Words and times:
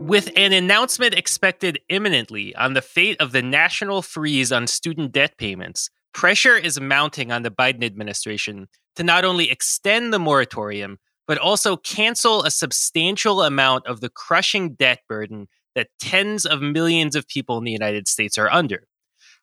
With 0.00 0.30
an 0.36 0.52
announcement 0.52 1.14
expected 1.14 1.80
imminently 1.88 2.54
on 2.56 2.74
the 2.74 2.82
fate 2.82 3.20
of 3.20 3.32
the 3.32 3.42
national 3.42 4.02
freeze 4.02 4.52
on 4.52 4.66
student 4.66 5.12
debt 5.12 5.38
payments, 5.38 5.88
pressure 6.12 6.56
is 6.56 6.80
mounting 6.80 7.32
on 7.32 7.42
the 7.42 7.50
Biden 7.50 7.82
administration 7.84 8.68
to 8.96 9.02
not 9.02 9.24
only 9.24 9.50
extend 9.50 10.12
the 10.12 10.18
moratorium, 10.18 10.98
but 11.26 11.38
also 11.38 11.76
cancel 11.76 12.42
a 12.42 12.50
substantial 12.50 13.42
amount 13.42 13.86
of 13.86 14.00
the 14.00 14.10
crushing 14.10 14.74
debt 14.74 15.00
burden 15.08 15.48
that 15.74 15.88
tens 15.98 16.44
of 16.44 16.60
millions 16.60 17.16
of 17.16 17.26
people 17.26 17.58
in 17.58 17.64
the 17.64 17.72
United 17.72 18.06
States 18.06 18.38
are 18.38 18.52
under. 18.52 18.86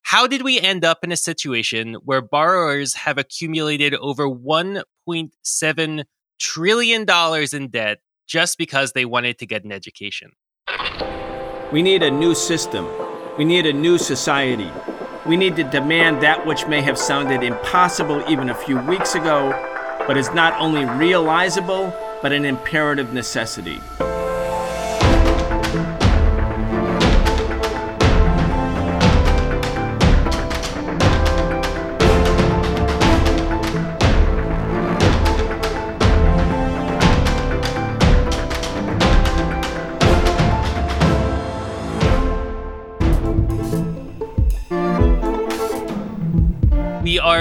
How 0.04 0.28
did 0.28 0.42
we 0.42 0.60
end 0.60 0.84
up 0.86 1.00
in 1.04 1.12
a 1.12 1.18
situation 1.18 1.96
where 2.06 2.22
borrowers 2.22 2.94
have 2.96 3.18
accumulated 3.18 3.94
over 3.96 4.28
$1.7 4.28 6.04
trillion 6.40 7.06
in 7.54 7.68
debt 7.70 8.00
just 8.28 8.58
because 8.58 8.94
they 8.94 9.06
wanted 9.06 9.38
to 9.40 9.46
get 9.46 9.64
an 9.64 9.72
education? 9.72 10.32
We 11.72 11.82
need 11.82 12.04
a 12.04 12.12
new 12.12 12.36
system. 12.36 12.88
We 13.38 13.46
need 13.46 13.66
a 13.66 13.74
new 13.74 13.98
society. 13.98 14.72
We 15.26 15.38
need 15.38 15.56
to 15.56 15.64
demand 15.64 16.22
that 16.24 16.46
which 16.46 16.68
may 16.68 16.82
have 16.82 16.98
sounded 16.98 17.44
impossible 17.44 18.24
even 18.28 18.50
a 18.50 18.56
few 18.56 18.80
weeks 18.80 19.16
ago, 19.16 19.52
but 20.08 20.18
is 20.18 20.32
not 20.34 20.60
only 20.60 20.86
realizable, 20.86 21.94
but 22.22 22.32
an 22.32 22.44
imperative 22.44 23.14
necessity. 23.14 23.80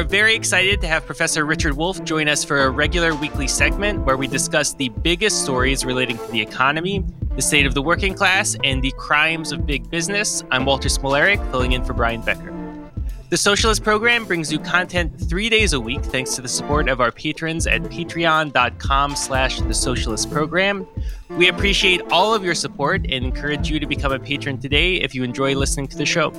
Are 0.01 0.05
very 0.05 0.35
excited 0.35 0.81
to 0.81 0.87
have 0.87 1.05
Professor 1.05 1.45
Richard 1.45 1.77
Wolff 1.77 2.03
join 2.05 2.27
us 2.27 2.43
for 2.43 2.63
a 2.63 2.71
regular 2.71 3.15
weekly 3.15 3.47
segment 3.47 4.07
where 4.07 4.17
we 4.17 4.27
discuss 4.27 4.73
the 4.73 4.89
biggest 4.89 5.43
stories 5.43 5.85
relating 5.85 6.17
to 6.17 6.27
the 6.29 6.41
economy, 6.41 7.05
the 7.37 7.43
state 7.43 7.67
of 7.67 7.75
the 7.75 7.83
working 7.83 8.15
class, 8.15 8.57
and 8.65 8.81
the 8.81 8.93
crimes 8.93 9.53
of 9.53 9.67
big 9.67 9.91
business. 9.91 10.43
I'm 10.51 10.65
Walter 10.65 10.89
Smolarek, 10.89 11.51
filling 11.51 11.73
in 11.73 11.85
for 11.85 11.93
Brian 11.93 12.23
Becker. 12.23 12.51
The 13.29 13.37
Socialist 13.37 13.85
Program 13.85 14.25
brings 14.25 14.51
you 14.51 14.59
content 14.59 15.21
three 15.29 15.51
days 15.51 15.75
a 15.75 15.81
week 15.81 16.03
thanks 16.03 16.35
to 16.37 16.41
the 16.41 16.49
support 16.49 16.89
of 16.89 17.03
our 17.03 17.13
patrons 17.13 17.67
at 17.67 17.83
patreon.com 17.83 19.17
slash 19.17 19.61
the 19.61 19.75
Socialist 19.75 20.31
Program. 20.31 20.87
We 21.29 21.49
appreciate 21.49 22.01
all 22.11 22.33
of 22.35 22.43
your 22.43 22.55
support 22.55 23.05
and 23.05 23.23
encourage 23.23 23.69
you 23.69 23.79
to 23.79 23.87
become 23.87 24.13
a 24.13 24.19
patron 24.19 24.59
today 24.59 24.95
if 24.95 25.15
you 25.15 25.25
enjoy 25.25 25.55
listening 25.55 25.89
to 25.89 25.99
the 25.99 26.07
show. 26.07 26.33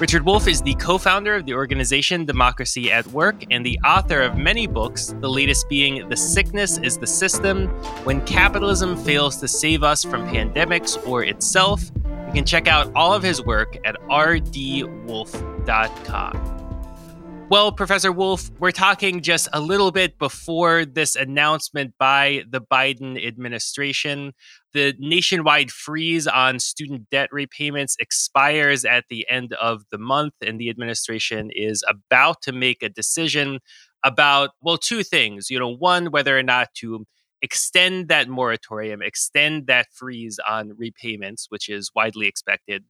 Richard 0.00 0.24
Wolff 0.24 0.48
is 0.48 0.60
the 0.60 0.74
co 0.74 0.98
founder 0.98 1.34
of 1.34 1.46
the 1.46 1.54
organization 1.54 2.24
Democracy 2.24 2.90
at 2.90 3.06
Work 3.08 3.44
and 3.52 3.64
the 3.64 3.78
author 3.84 4.22
of 4.22 4.36
many 4.36 4.66
books, 4.66 5.14
the 5.20 5.30
latest 5.30 5.68
being 5.68 6.08
The 6.08 6.16
Sickness 6.16 6.78
is 6.78 6.98
the 6.98 7.06
System 7.06 7.68
When 8.02 8.20
Capitalism 8.26 8.96
Fails 8.96 9.36
to 9.36 9.46
Save 9.46 9.84
Us 9.84 10.02
from 10.02 10.26
Pandemics 10.26 10.98
or 11.06 11.22
Itself. 11.22 11.92
You 12.26 12.32
can 12.34 12.44
check 12.44 12.66
out 12.66 12.90
all 12.96 13.12
of 13.14 13.22
his 13.22 13.44
work 13.44 13.78
at 13.84 13.94
rdwolff.com. 14.10 15.34
Well, 17.50 17.72
Professor 17.72 18.10
Wolff, 18.10 18.50
we're 18.58 18.72
talking 18.72 19.20
just 19.20 19.48
a 19.52 19.60
little 19.60 19.92
bit 19.92 20.18
before 20.18 20.86
this 20.86 21.14
announcement 21.14 21.92
by 21.98 22.44
the 22.48 22.60
Biden 22.60 23.24
administration. 23.24 24.32
The 24.72 24.94
nationwide 24.98 25.70
freeze 25.70 26.26
on 26.26 26.58
student 26.58 27.10
debt 27.10 27.28
repayments 27.30 27.96
expires 28.00 28.86
at 28.86 29.04
the 29.10 29.26
end 29.28 29.52
of 29.52 29.82
the 29.92 29.98
month, 29.98 30.32
and 30.40 30.58
the 30.58 30.70
administration 30.70 31.50
is 31.52 31.84
about 31.86 32.40
to 32.42 32.52
make 32.52 32.82
a 32.82 32.88
decision 32.88 33.60
about, 34.02 34.50
well, 34.62 34.78
two 34.78 35.02
things. 35.02 35.50
You 35.50 35.58
know, 35.58 35.72
one, 35.72 36.06
whether 36.06 36.36
or 36.36 36.42
not 36.42 36.68
to 36.76 37.04
extend 37.42 38.08
that 38.08 38.26
moratorium, 38.26 39.02
extend 39.02 39.66
that 39.66 39.88
freeze 39.92 40.40
on 40.48 40.72
repayments, 40.78 41.46
which 41.50 41.68
is 41.68 41.90
widely 41.94 42.26
expected. 42.26 42.84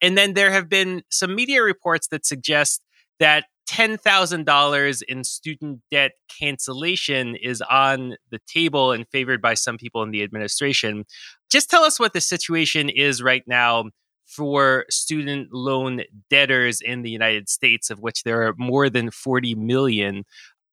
And 0.00 0.16
then 0.16 0.32
there 0.32 0.50
have 0.50 0.70
been 0.70 1.02
some 1.10 1.34
media 1.34 1.62
reports 1.62 2.08
that 2.08 2.24
suggest 2.24 2.80
that 3.20 3.44
$10,000 3.68 5.02
in 5.02 5.24
student 5.24 5.80
debt 5.90 6.12
cancellation 6.38 7.36
is 7.36 7.62
on 7.62 8.16
the 8.30 8.40
table 8.46 8.92
and 8.92 9.06
favored 9.08 9.40
by 9.40 9.54
some 9.54 9.78
people 9.78 10.02
in 10.02 10.10
the 10.10 10.22
administration. 10.22 11.04
Just 11.50 11.70
tell 11.70 11.84
us 11.84 12.00
what 12.00 12.12
the 12.12 12.20
situation 12.20 12.88
is 12.88 13.22
right 13.22 13.44
now 13.46 13.84
for 14.26 14.84
student 14.88 15.48
loan 15.52 16.02
debtors 16.30 16.80
in 16.80 17.02
the 17.02 17.10
United 17.10 17.48
States, 17.48 17.90
of 17.90 18.00
which 18.00 18.22
there 18.22 18.46
are 18.46 18.54
more 18.56 18.88
than 18.88 19.10
40 19.10 19.56
million. 19.56 20.24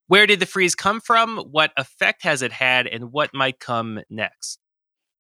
Where 0.08 0.28
did 0.28 0.40
the 0.40 0.46
freeze 0.46 0.76
come 0.76 1.02
from? 1.02 1.38
What 1.52 1.72
effect 1.76 2.24
has 2.24 2.42
it 2.42 2.52
had? 2.52 2.88
And 2.88 3.12
what 3.12 3.34
might 3.34 3.60
come 3.60 4.00
next? 4.10 4.60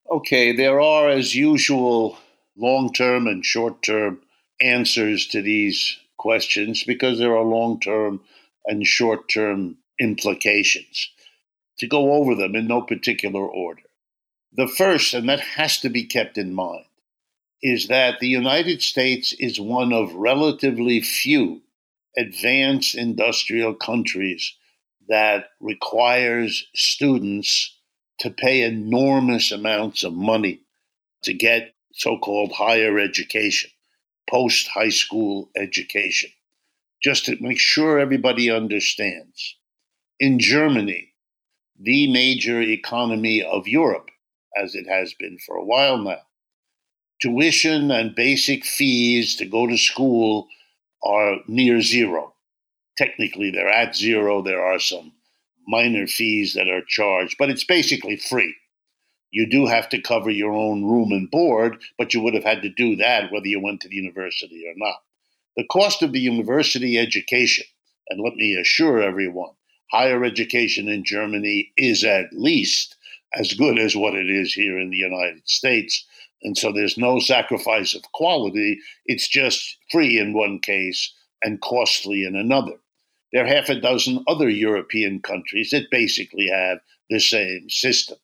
Okay, 0.10 0.56
there 0.56 0.80
are, 0.80 1.10
as 1.10 1.36
usual, 1.36 2.18
long 2.56 2.94
term 2.94 3.28
and 3.28 3.46
short 3.46 3.82
term 3.82 4.22
answers 4.62 5.28
to 5.28 5.42
these 5.42 5.98
questions 6.18 6.84
because 6.84 7.20
there 7.20 7.36
are 7.36 7.44
long 7.44 7.80
term 7.80 8.22
and 8.66 8.86
short 8.86 9.30
term 9.30 9.78
implications. 10.00 11.10
To 11.80 11.88
go 11.88 12.14
over 12.14 12.34
them 12.34 12.56
in 12.56 12.68
no 12.68 12.82
particular 12.82 13.46
order. 13.48 13.84
The 14.52 14.68
first, 14.68 15.14
and 15.14 15.30
that 15.30 15.40
has 15.40 15.80
to 15.82 15.90
be 15.90 16.06
kept 16.06 16.38
in 16.38 16.54
mind, 16.54 16.86
is 17.62 17.88
that 17.88 18.20
the 18.20 18.28
United 18.28 18.82
States 18.82 19.34
is 19.34 19.60
one 19.60 19.94
of 19.94 20.14
relatively 20.14 21.02
few 21.02 21.62
advanced 22.18 22.96
industrial 22.96 23.76
countries 23.76 24.56
that 25.08 25.50
requires 25.60 26.68
students 26.76 27.78
to 28.20 28.32
pay 28.32 28.64
enormous 28.64 29.52
amounts 29.52 30.04
of 30.04 30.14
money 30.14 30.62
to 31.24 31.34
get 31.34 31.76
so 31.94 32.18
called 32.18 32.52
higher 32.54 33.00
education 33.00 33.70
post 34.30 34.68
high 34.68 34.90
school 34.90 35.50
education, 35.56 36.30
just 37.02 37.26
to 37.26 37.38
make 37.42 37.60
sure 37.60 38.00
everybody 38.00 38.50
understands. 38.50 39.56
In 40.20 40.40
Germany, 40.40 41.14
the 41.80 42.12
major 42.12 42.62
economy 42.62 43.44
of 43.44 43.68
Europe, 43.68 44.10
as 44.56 44.76
it 44.76 44.88
has 44.88 45.14
been 45.14 45.38
for 45.46 45.56
a 45.56 45.66
while 45.66 45.98
now, 45.98 46.22
tuition 47.22 47.92
and 47.92 48.16
basic 48.16 48.66
fees 48.66 49.36
to 49.36 49.46
go 49.46 49.68
to 49.68 49.78
school 49.78 50.48
are 51.04 51.38
near 51.48 51.82
zero. 51.82 52.34
Technically, 52.98 53.52
they're 53.52 53.70
at 53.70 53.96
zero. 53.96 54.42
There 54.42 54.64
are 54.64 54.80
some 54.80 55.14
minor 55.68 56.08
fees 56.08 56.54
that 56.54 56.68
are 56.68 56.82
charged, 56.88 57.36
but 57.38 57.50
it's 57.50 57.64
basically 57.64 58.18
free. 58.18 58.56
You 59.32 59.46
do 59.46 59.66
have 59.66 59.90
to 59.90 60.02
cover 60.02 60.30
your 60.30 60.54
own 60.54 60.86
room 60.86 61.12
and 61.12 61.30
board, 61.30 61.82
but 61.98 62.14
you 62.14 62.22
would 62.22 62.34
have 62.34 62.46
had 62.46 62.62
to 62.62 62.70
do 62.70 62.96
that 62.96 63.32
whether 63.32 63.48
you 63.48 63.60
went 63.60 63.82
to 63.82 63.90
the 63.90 63.96
university 63.96 64.66
or 64.66 64.74
not. 64.78 65.04
The 65.58 65.66
cost 65.66 66.02
of 66.02 66.14
the 66.14 66.20
university 66.20 66.98
education, 66.98 67.66
and 68.10 68.22
let 68.22 68.36
me 68.36 68.56
assure 68.56 69.02
everyone, 69.02 69.52
higher 69.92 70.24
education 70.24 70.88
in 70.88 71.04
Germany 71.04 71.74
is 71.76 72.06
at 72.06 72.32
least 72.32 72.96
as 73.34 73.54
good 73.54 73.78
as 73.78 73.96
what 73.96 74.16
it 74.16 74.30
is 74.30 74.54
here 74.54 74.80
in 74.80 74.92
the 74.92 74.98
United 74.98 75.48
States. 75.48 76.06
And 76.44 76.58
so 76.58 76.72
there's 76.72 76.98
no 76.98 77.20
sacrifice 77.20 77.96
of 77.96 78.12
quality. 78.14 78.80
It's 79.06 79.28
just 79.28 79.78
free 79.92 80.18
in 80.18 80.34
one 80.34 80.60
case 80.60 81.14
and 81.44 81.60
costly 81.60 82.24
in 82.24 82.36
another. 82.36 82.80
There 83.34 83.44
are 83.44 83.48
half 83.48 83.68
a 83.68 83.80
dozen 83.80 84.24
other 84.26 84.48
European 84.48 85.22
countries 85.22 85.72
that 85.72 85.92
basically 85.92 86.48
have 86.48 86.80
the 87.10 87.20
same 87.20 87.70
system 87.70 88.18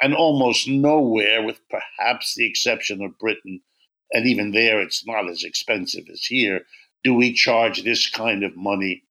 and 0.00 0.14
almost 0.14 0.68
nowhere, 0.68 1.42
with 1.42 1.60
perhaps 1.68 2.34
the 2.34 2.46
exception 2.46 3.02
of 3.02 3.18
Britain, 3.18 3.60
and 4.12 4.26
even 4.26 4.52
there 4.52 4.80
it's 4.80 5.06
not 5.06 5.28
as 5.28 5.44
expensive 5.44 6.04
as 6.12 6.24
here, 6.24 6.64
do 7.04 7.14
we 7.14 7.32
charge 7.32 7.82
this 7.82 8.08
kind 8.08 8.44
of 8.44 8.56
money 8.56 9.02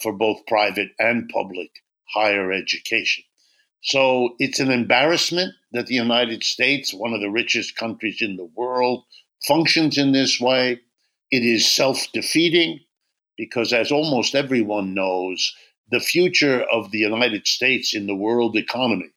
for 0.00 0.12
both 0.12 0.46
private 0.46 0.90
and 0.98 1.28
public 1.28 1.70
higher 2.12 2.52
education. 2.52 3.24
So 3.82 4.34
it's 4.38 4.60
an 4.60 4.70
embarrassment 4.70 5.54
that 5.72 5.86
the 5.86 5.94
United 5.94 6.44
States, 6.44 6.94
one 6.94 7.12
of 7.12 7.20
the 7.20 7.30
richest 7.30 7.76
countries 7.76 8.18
in 8.20 8.36
the 8.36 8.50
world, 8.56 9.04
functions 9.46 9.98
in 9.98 10.12
this 10.12 10.40
way. 10.40 10.80
It 11.30 11.44
is 11.44 11.66
self 11.66 12.06
defeating 12.12 12.80
because, 13.36 13.72
as 13.72 13.90
almost 13.90 14.34
everyone 14.34 14.94
knows, 14.94 15.54
the 15.90 16.00
future 16.00 16.62
of 16.70 16.90
the 16.90 16.98
United 16.98 17.46
States 17.46 17.94
in 17.94 18.06
the 18.06 18.14
world 18.14 18.56
economy 18.56 19.10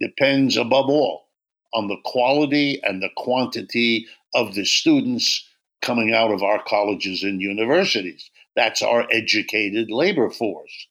depends 0.00 0.56
above 0.56 0.88
all 0.88 1.28
on 1.74 1.88
the 1.88 1.98
quality 2.04 2.80
and 2.82 3.02
the 3.02 3.10
quantity 3.16 4.06
of 4.34 4.54
the 4.54 4.64
students 4.64 5.46
coming 5.82 6.12
out 6.12 6.30
of 6.30 6.42
our 6.42 6.62
colleges 6.64 7.22
and 7.22 7.40
universities. 7.40 8.30
That's 8.56 8.82
our 8.82 9.06
educated 9.10 9.90
labor 9.90 10.30
force. 10.30 10.86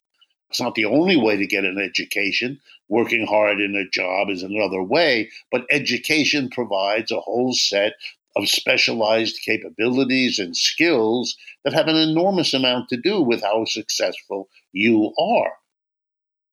It's 0.50 0.62
not 0.62 0.76
the 0.76 0.86
only 0.86 1.18
way 1.18 1.36
to 1.36 1.46
get 1.46 1.66
an 1.66 1.78
education, 1.78 2.62
working 2.88 3.28
hard 3.28 3.60
in 3.60 3.76
a 3.76 3.90
job 3.90 4.30
is 4.30 4.44
another 4.44 4.82
way, 4.82 5.30
but 5.52 5.66
education 5.70 6.50
provides 6.50 7.12
a 7.12 7.20
whole 7.20 7.54
set 7.54 7.94
of 8.38 8.48
specialized 8.48 9.40
capabilities 9.44 10.40
and 10.40 10.56
skills 10.56 11.36
that 11.64 11.74
have 11.74 11.88
an 11.88 11.98
enormous 11.98 12.54
amount 12.54 12.88
to 12.90 12.98
do 12.98 13.22
with 13.22 13.42
how 13.42 13.66
successful 13.66 14.48
you 14.72 15.14
are. 15.20 15.54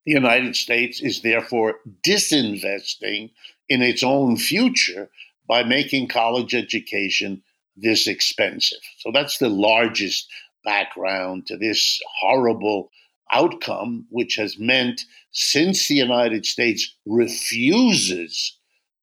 The 0.06 0.12
United 0.12 0.54
States 0.54 1.00
is 1.00 1.22
therefore 1.22 1.76
disinvesting 2.06 3.30
in 3.68 3.82
its 3.82 4.02
own 4.02 4.36
future 4.36 5.10
by 5.48 5.62
making 5.62 6.08
college 6.08 6.54
education 6.54 7.42
this 7.76 8.06
expensive. 8.06 8.80
So 8.98 9.10
that's 9.12 9.38
the 9.38 9.48
largest 9.48 10.28
background 10.64 11.46
to 11.46 11.56
this 11.56 12.00
horrible 12.20 12.90
outcome, 13.32 14.06
which 14.10 14.36
has 14.36 14.58
meant 14.58 15.02
since 15.32 15.88
the 15.88 15.94
United 15.94 16.46
States 16.46 16.94
refuses 17.06 18.58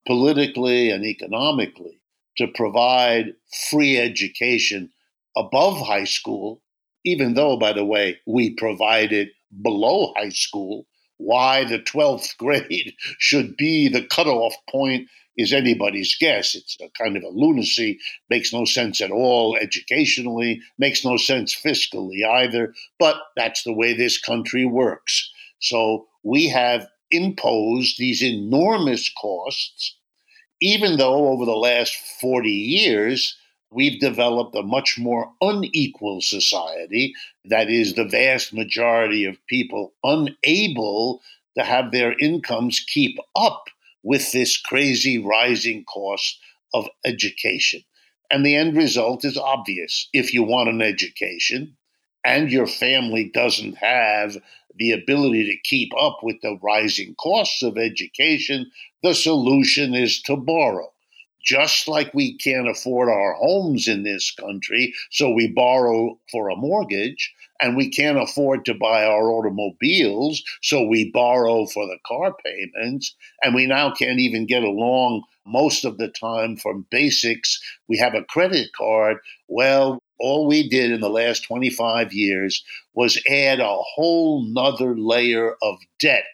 politically 0.06 0.90
and 0.90 1.04
economically 1.04 2.00
to 2.38 2.48
provide 2.48 3.34
free 3.70 3.98
education 3.98 4.92
above 5.36 5.80
high 5.80 6.06
school, 6.06 6.62
even 7.04 7.34
though, 7.34 7.58
by 7.58 7.74
the 7.74 7.86
way, 7.86 8.20
we 8.26 8.52
provide 8.52 9.12
it 9.12 9.30
below 9.62 10.14
high 10.16 10.30
school. 10.30 10.86
Why 11.24 11.64
the 11.64 11.80
12th 11.80 12.36
grade 12.44 12.94
should 13.20 13.56
be 13.56 13.88
the 13.88 14.04
cutoff 14.04 14.56
point 14.70 15.08
is 15.38 15.54
anybody's 15.54 16.16
guess. 16.20 16.56
It's 16.56 16.78
a 16.82 16.90
kind 17.02 17.16
of 17.16 17.24
a 17.24 17.30
lunacy, 17.30 18.00
makes 18.30 18.52
no 18.52 18.66
sense 18.66 19.02
at 19.02 19.12
all 19.12 19.56
educationally, 19.56 20.62
makes 20.78 21.06
no 21.06 21.18
sense 21.18 21.56
fiscally 21.56 22.26
either, 22.28 22.74
but 23.00 23.18
that's 23.36 23.64
the 23.64 23.74
way 23.74 23.94
this 23.94 24.20
country 24.20 24.66
works. 24.66 25.32
So 25.60 26.08
we 26.24 26.50
have 26.50 26.88
imposed 27.12 27.98
these 27.98 28.24
enormous 28.24 29.12
costs, 29.14 29.96
even 30.60 30.98
though 30.98 31.30
over 31.30 31.46
the 31.46 31.52
last 31.52 31.96
40 32.20 32.50
years, 32.50 33.38
we've 33.72 34.00
developed 34.00 34.56
a 34.56 34.62
much 34.62 35.00
more 35.00 35.32
unequal 35.42 36.22
society. 36.22 37.14
That 37.46 37.70
is, 37.70 37.94
the 37.94 38.06
vast 38.06 38.54
majority 38.54 39.26
of 39.26 39.46
people 39.48 39.94
unable 40.04 41.22
to 41.58 41.64
have 41.64 41.92
their 41.92 42.18
incomes 42.20 42.80
keep 42.80 43.18
up 43.36 43.66
with 44.04 44.32
this 44.32 44.58
crazy 44.58 45.18
rising 45.18 45.86
cost 45.86 46.40
of 46.74 46.88
education. 47.06 47.82
And 48.30 48.46
the 48.46 48.56
end 48.56 48.76
result 48.78 49.26
is 49.26 49.38
obvious. 49.38 50.08
If 50.14 50.34
you 50.34 50.44
want 50.44 50.70
an 50.70 50.82
education 50.82 51.76
and 52.24 52.52
your 52.52 52.68
family 52.68 53.30
doesn't 53.34 53.76
have 53.78 54.38
the 54.76 54.92
ability 54.92 55.46
to 55.46 55.58
keep 55.64 55.92
up 56.00 56.20
with 56.24 56.38
the 56.42 56.58
rising 56.62 57.16
costs 57.16 57.62
of 57.62 57.78
education, 57.78 58.72
the 59.04 59.14
solution 59.14 59.94
is 59.94 60.22
to 60.24 60.38
borrow. 60.38 60.91
Just 61.44 61.88
like 61.88 62.14
we 62.14 62.38
can't 62.38 62.70
afford 62.70 63.10
our 63.10 63.34
homes 63.34 63.88
in 63.88 64.04
this 64.04 64.32
country, 64.32 64.94
so 65.10 65.32
we 65.32 65.48
borrow 65.48 66.20
for 66.32 66.50
a 66.50 66.56
mortgage, 66.56 67.34
and 67.62 67.76
we 67.76 67.90
can't 67.90 68.22
afford 68.22 68.66
to 68.66 68.74
buy 68.74 69.04
our 69.06 69.32
automobiles, 69.32 70.44
so 70.62 70.84
we 70.86 71.12
borrow 71.12 71.66
for 71.66 71.86
the 71.88 71.98
car 72.06 72.36
payments, 72.44 73.16
and 73.44 73.56
we 73.56 73.66
now 73.66 73.92
can't 73.92 74.20
even 74.20 74.46
get 74.46 74.64
along 74.64 75.24
most 75.46 75.86
of 75.86 75.98
the 75.98 76.08
time 76.08 76.56
from 76.58 76.86
basics. 76.92 77.60
We 77.88 77.98
have 77.98 78.14
a 78.14 78.24
credit 78.24 78.70
card. 78.78 79.18
Well, 79.48 80.00
all 80.20 80.48
we 80.48 80.70
did 80.70 80.92
in 80.92 81.02
the 81.02 81.10
last 81.10 81.44
25 81.44 82.14
years 82.14 82.64
was 82.94 83.22
add 83.28 83.60
a 83.60 83.78
whole 83.96 84.44
nother 84.44 84.96
layer 84.96 85.56
of 85.62 85.78
debt 86.00 86.26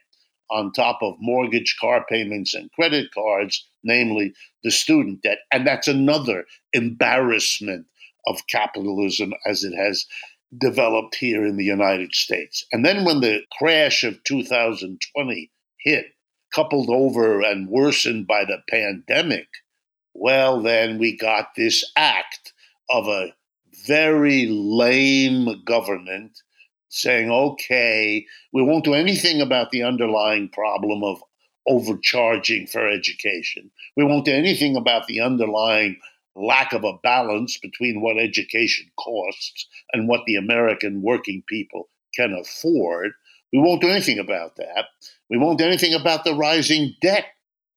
on 0.50 0.72
top 0.72 1.00
of 1.02 1.16
mortgage, 1.20 1.76
car 1.80 2.06
payments, 2.10 2.54
and 2.54 2.72
credit 2.72 3.10
cards, 3.14 3.68
namely 3.84 4.34
the 4.64 4.72
student 4.72 5.22
debt. 5.22 5.40
And 5.52 5.66
that's 5.66 5.88
another 5.88 6.46
embarrassment 6.74 7.86
of 8.28 8.48
capitalism 8.50 9.34
as 9.46 9.64
it 9.64 9.76
has 9.76 10.06
developed 10.58 11.16
here 11.16 11.46
in 11.46 11.58
the 11.58 11.66
United 11.66 12.14
States. 12.14 12.66
And 12.72 12.86
then 12.86 13.04
when 13.04 13.22
the 13.22 13.42
crash 13.58 14.04
of 14.04 14.24
2020 14.24 15.52
hit, 15.80 16.06
coupled 16.54 16.90
over 16.90 17.42
and 17.42 17.70
worsened 17.70 18.28
by 18.28 18.46
the 18.46 18.60
pandemic, 18.70 19.48
well, 20.14 20.62
then 20.62 20.98
we 20.98 21.16
got 21.16 21.56
this 21.56 21.90
act 21.96 22.54
of 22.90 23.08
a 23.08 23.34
very 23.86 24.48
lame 24.48 25.64
government 25.66 26.40
saying, 26.90 27.30
okay, 27.30 28.26
we 28.54 28.62
won't 28.62 28.86
do 28.86 28.94
anything 28.94 29.42
about 29.42 29.72
the 29.72 29.84
underlying 29.84 30.50
problem 30.50 31.04
of 31.04 31.22
overcharging 31.68 32.68
for 32.68 32.88
education. 32.88 33.70
We 33.96 34.06
won't 34.06 34.26
do 34.26 34.34
anything 34.34 34.76
about 34.76 35.08
the 35.08 35.20
underlying 35.20 35.98
lack 36.36 36.72
of 36.72 36.84
a 36.84 36.98
balance 37.04 37.58
between 37.58 38.02
what 38.02 38.18
education 38.18 38.86
costs 38.98 39.68
and 39.92 40.08
what 40.08 40.22
the 40.26 40.36
American 40.36 41.02
working 41.02 41.44
people 41.48 41.90
can 42.16 42.34
afford. 42.34 43.12
We 43.52 43.60
won't 43.60 43.82
do 43.82 43.90
anything 43.90 44.20
about 44.20 44.56
that. 44.58 44.86
We 45.30 45.38
won't 45.38 45.58
do 45.58 45.66
anything 45.66 45.94
about 45.94 46.24
the 46.24 46.36
rising 46.36 46.96
debt. 47.02 47.26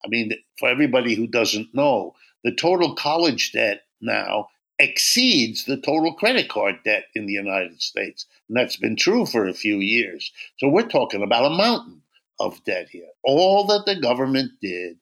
I 0.05 0.09
mean, 0.09 0.33
for 0.59 0.69
everybody 0.69 1.15
who 1.15 1.27
doesn't 1.27 1.75
know, 1.75 2.15
the 2.45 2.55
total 2.55 2.95
college 2.95 3.53
debt 3.53 3.83
now 4.01 4.49
exceeds 4.81 5.67
the 5.67 5.77
total 5.77 6.15
credit 6.15 6.49
card 6.49 6.77
debt 6.85 7.05
in 7.15 7.27
the 7.27 7.33
United 7.33 7.81
States. 7.83 8.27
And 8.49 8.57
that's 8.57 8.77
been 8.77 8.97
true 8.97 9.27
for 9.27 9.47
a 9.47 9.55
few 9.55 9.79
years. 9.79 10.33
So 10.59 10.69
we're 10.69 10.89
talking 10.89 11.23
about 11.23 11.47
a 11.47 11.57
mountain 11.57 12.03
of 12.41 12.65
debt 12.65 12.89
here. 12.91 13.09
All 13.23 13.67
that 13.67 13.85
the 13.87 14.01
government 14.01 14.53
did 14.63 14.97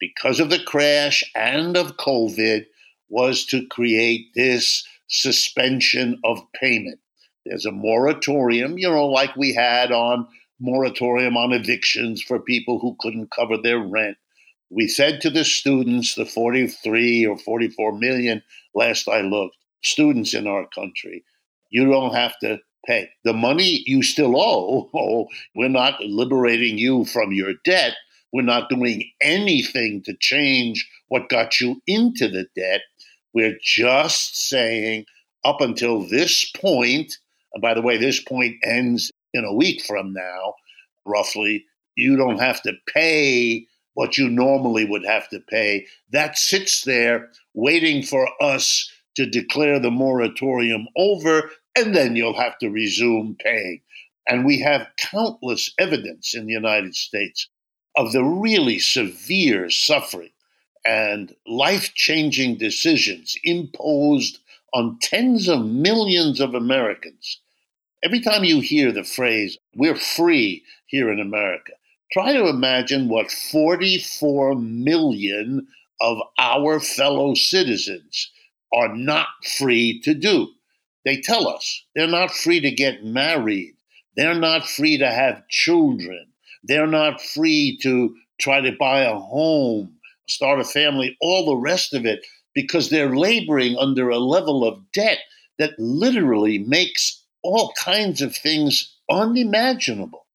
because 0.00 0.40
of 0.40 0.50
the 0.50 0.62
crash 0.64 1.22
and 1.34 1.76
of 1.76 1.98
COVID 1.98 2.66
was 3.08 3.44
to 3.46 3.66
create 3.66 4.32
this 4.34 4.86
suspension 5.08 6.18
of 6.24 6.40
payment. 6.52 6.98
There's 7.44 7.66
a 7.66 7.72
moratorium, 7.72 8.78
you 8.78 8.88
know, 8.88 9.06
like 9.06 9.36
we 9.36 9.54
had 9.54 9.92
on 9.92 10.26
moratorium 10.60 11.36
on 11.36 11.52
evictions 11.52 12.22
for 12.22 12.38
people 12.40 12.78
who 12.78 12.96
couldn't 13.00 13.30
cover 13.30 13.56
their 13.56 13.78
rent. 13.78 14.16
We 14.70 14.86
said 14.86 15.20
to 15.22 15.30
the 15.30 15.44
students, 15.44 16.14
the 16.14 16.26
43 16.26 17.26
or 17.26 17.38
44 17.38 17.92
million, 17.98 18.42
last 18.74 19.08
I 19.08 19.22
looked, 19.22 19.56
students 19.82 20.34
in 20.34 20.46
our 20.46 20.66
country, 20.74 21.24
you 21.70 21.86
don't 21.86 22.14
have 22.14 22.38
to 22.40 22.58
pay. 22.86 23.10
The 23.24 23.32
money 23.32 23.82
you 23.86 24.02
still 24.02 24.38
owe, 24.38 24.90
oh, 24.94 25.28
we're 25.54 25.68
not 25.68 26.00
liberating 26.00 26.78
you 26.78 27.04
from 27.06 27.32
your 27.32 27.54
debt. 27.64 27.94
We're 28.32 28.42
not 28.42 28.68
doing 28.68 29.10
anything 29.22 30.02
to 30.04 30.14
change 30.20 30.86
what 31.08 31.30
got 31.30 31.60
you 31.60 31.80
into 31.86 32.28
the 32.28 32.46
debt. 32.54 32.82
We're 33.32 33.58
just 33.62 34.36
saying 34.48 35.06
up 35.44 35.60
until 35.60 36.02
this 36.02 36.50
point, 36.50 37.16
and 37.54 37.62
by 37.62 37.72
the 37.72 37.82
way, 37.82 37.96
this 37.96 38.20
point 38.22 38.56
ends 38.62 39.10
in 39.32 39.44
a 39.44 39.54
week 39.54 39.82
from 39.82 40.12
now, 40.12 40.54
roughly, 41.06 41.64
you 41.96 42.16
don't 42.16 42.38
have 42.38 42.60
to 42.62 42.74
pay 42.92 43.66
what 43.98 44.16
you 44.16 44.28
normally 44.28 44.84
would 44.84 45.04
have 45.04 45.28
to 45.28 45.40
pay. 45.40 45.84
That 46.12 46.38
sits 46.38 46.84
there 46.84 47.32
waiting 47.52 48.04
for 48.04 48.30
us 48.40 48.88
to 49.16 49.26
declare 49.26 49.80
the 49.80 49.90
moratorium 49.90 50.86
over, 50.96 51.50
and 51.76 51.96
then 51.96 52.14
you'll 52.14 52.40
have 52.40 52.56
to 52.58 52.70
resume 52.70 53.36
paying. 53.42 53.80
And 54.28 54.46
we 54.46 54.60
have 54.60 54.86
countless 54.98 55.74
evidence 55.80 56.32
in 56.32 56.46
the 56.46 56.52
United 56.52 56.94
States 56.94 57.48
of 57.96 58.12
the 58.12 58.22
really 58.22 58.78
severe 58.78 59.68
suffering 59.68 60.30
and 60.86 61.34
life 61.44 61.92
changing 61.94 62.58
decisions 62.58 63.36
imposed 63.42 64.38
on 64.74 65.00
tens 65.02 65.48
of 65.48 65.66
millions 65.66 66.38
of 66.38 66.54
Americans. 66.54 67.40
Every 68.04 68.20
time 68.20 68.44
you 68.44 68.60
hear 68.60 68.92
the 68.92 69.02
phrase, 69.02 69.58
we're 69.74 69.96
free 69.96 70.62
here 70.86 71.10
in 71.10 71.18
America, 71.18 71.72
try 72.12 72.32
to 72.32 72.48
imagine 72.48 73.08
what 73.08 73.30
44 73.30 74.54
million 74.56 75.66
of 76.00 76.18
our 76.38 76.80
fellow 76.80 77.34
citizens 77.34 78.30
are 78.72 78.94
not 78.94 79.28
free 79.58 80.00
to 80.02 80.14
do. 80.14 80.48
They 81.04 81.20
tell 81.20 81.48
us 81.48 81.84
they're 81.94 82.06
not 82.06 82.32
free 82.32 82.60
to 82.60 82.70
get 82.70 83.04
married, 83.04 83.74
they're 84.16 84.34
not 84.34 84.68
free 84.68 84.98
to 84.98 85.10
have 85.10 85.48
children, 85.48 86.26
they're 86.64 86.86
not 86.86 87.20
free 87.20 87.78
to 87.82 88.14
try 88.40 88.60
to 88.60 88.72
buy 88.72 89.00
a 89.00 89.18
home 89.18 89.98
start 90.28 90.60
a 90.60 90.64
family, 90.64 91.16
all 91.20 91.46
the 91.46 91.56
rest 91.56 91.94
of 91.94 92.06
it, 92.06 92.24
because 92.54 92.90
they're 92.90 93.16
laboring 93.16 93.76
under 93.78 94.08
a 94.08 94.18
level 94.18 94.64
of 94.64 94.80
debt 94.92 95.18
that 95.58 95.78
literally 95.78 96.58
makes 96.58 97.24
all 97.42 97.72
kinds 97.82 98.20
of 98.20 98.36
things 98.36 98.94
unimaginable, 99.10 100.26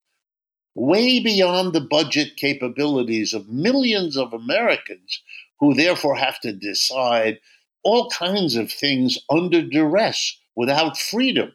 way 0.75 1.19
beyond 1.19 1.73
the 1.73 1.81
budget 1.81 2.35
capabilities 2.35 3.33
of 3.33 3.49
millions 3.49 4.17
of 4.17 4.33
Americans 4.33 5.21
who 5.59 5.73
therefore 5.73 6.15
have 6.15 6.39
to 6.41 6.51
decide 6.51 7.39
all 7.83 8.09
kinds 8.09 8.55
of 8.55 8.71
things 8.71 9.17
under 9.29 9.61
duress 9.61 10.37
without 10.55 10.97
freedom. 10.97 11.51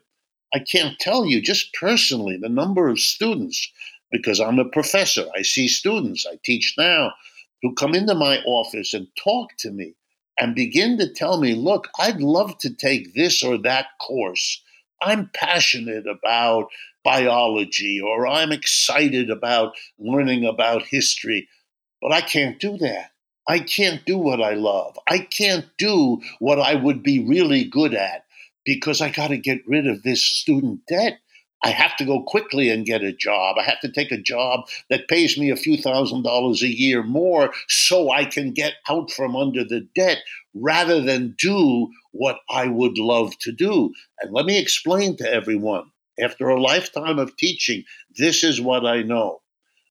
I 0.55 0.61
can't 0.61 0.99
tell 0.99 1.27
you, 1.27 1.43
just 1.43 1.75
personally, 1.75 2.37
the 2.37 2.49
number 2.49 2.89
of 2.89 2.99
students 2.99 3.71
because 4.11 4.41
I'm 4.41 4.59
a 4.59 4.65
professor. 4.65 5.27
I 5.37 5.43
see 5.43 5.69
students, 5.69 6.27
I 6.27 6.39
teach 6.45 6.75
now, 6.79 7.13
who 7.63 7.75
come 7.75 7.95
into 7.95 8.15
my 8.15 8.39
office 8.47 8.95
and 8.95 9.09
talk 9.23 9.51
to 9.59 9.71
me 9.71 9.95
and 10.39 10.55
begin 10.55 10.97
to 10.99 11.13
tell 11.13 11.41
me, 11.41 11.55
look, 11.55 11.89
I'd 11.99 12.21
love 12.21 12.57
to 12.59 12.73
take 12.73 13.15
this 13.15 13.43
or 13.43 13.59
that 13.59 13.87
course. 14.01 14.63
I'm 15.03 15.31
passionate 15.35 16.07
about 16.07 16.69
biology 17.09 18.03
or 18.03 18.27
I'm 18.27 18.53
excited 18.53 19.31
about 19.31 19.75
learning 19.99 20.45
about 20.45 20.83
history, 20.83 21.49
but 22.03 22.13
I 22.13 22.21
can't 22.21 22.61
do 22.61 22.77
that. 22.79 23.13
I 23.49 23.61
can't 23.61 24.05
do 24.05 24.19
what 24.19 24.43
I 24.43 24.53
love. 24.53 24.99
I 25.09 25.21
can't 25.21 25.65
do 25.79 26.21
what 26.39 26.61
I 26.61 26.75
would 26.75 27.03
be 27.03 27.25
really 27.25 27.65
good 27.65 27.95
at 27.95 28.25
because 28.63 29.01
I 29.01 29.09
got 29.09 29.29
to 29.29 29.39
get 29.39 29.67
rid 29.67 29.87
of 29.87 30.03
this 30.03 30.23
student 30.23 30.81
debt. 30.87 31.19
I 31.65 31.71
have 31.71 31.97
to 31.97 32.05
go 32.05 32.23
quickly 32.25 32.69
and 32.69 32.85
get 32.85 33.03
a 33.03 33.11
job. 33.11 33.57
I 33.59 33.63
have 33.63 33.81
to 33.81 33.91
take 33.91 34.13
a 34.13 34.21
job 34.21 34.69
that 34.91 35.09
pays 35.09 35.39
me 35.39 35.49
a 35.49 35.57
few 35.57 35.79
thousand 35.79 36.25
dollars 36.25 36.63
a 36.63 36.69
year 36.69 37.03
more 37.03 37.55
so 37.69 38.11
I 38.11 38.27
can 38.27 38.53
get 38.53 38.75
out 38.87 39.11
from 39.11 39.35
under 39.35 39.65
the 39.65 39.89
debt 39.95 40.19
rather 40.53 41.01
than 41.01 41.35
do 41.39 41.89
what 42.13 42.41
I 42.51 42.69
would 42.69 42.99
love 42.99 43.39
to 43.39 43.51
do. 43.51 43.95
And 44.21 44.31
let 44.31 44.45
me 44.45 44.59
explain 44.59 45.17
to 45.17 45.33
everyone 45.33 45.91
after 46.21 46.49
a 46.49 46.61
lifetime 46.61 47.19
of 47.19 47.37
teaching, 47.37 47.85
this 48.17 48.43
is 48.45 48.61
what 48.61 48.87
I 48.87 49.03
know. 49.03 49.41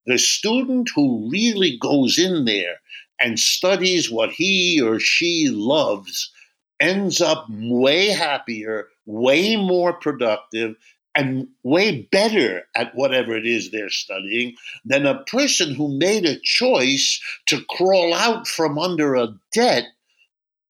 The 0.06 0.18
student 0.18 0.90
who 0.96 1.30
really 1.30 1.78
goes 1.78 2.18
in 2.18 2.46
there 2.46 2.78
and 3.20 3.40
studies 3.40 4.12
what 4.12 4.32
he 4.32 4.82
or 4.82 5.00
she 5.00 5.50
loves 5.50 6.32
ends 6.80 7.22
up 7.22 7.46
way 7.50 8.08
happier, 8.08 8.88
way 9.06 9.56
more 9.56 9.94
productive, 9.94 10.76
and 11.16 11.48
way 11.64 12.08
better 12.12 12.68
at 12.76 12.94
whatever 12.94 13.36
it 13.36 13.46
is 13.46 13.72
they're 13.72 13.90
studying 13.90 14.56
than 14.86 15.08
a 15.08 15.24
person 15.24 15.74
who 15.74 15.98
made 15.98 16.26
a 16.26 16.40
choice 16.40 17.20
to 17.48 17.66
crawl 17.72 18.14
out 18.14 18.48
from 18.48 18.78
under 18.78 19.16
a 19.16 19.34
debt 19.52 19.86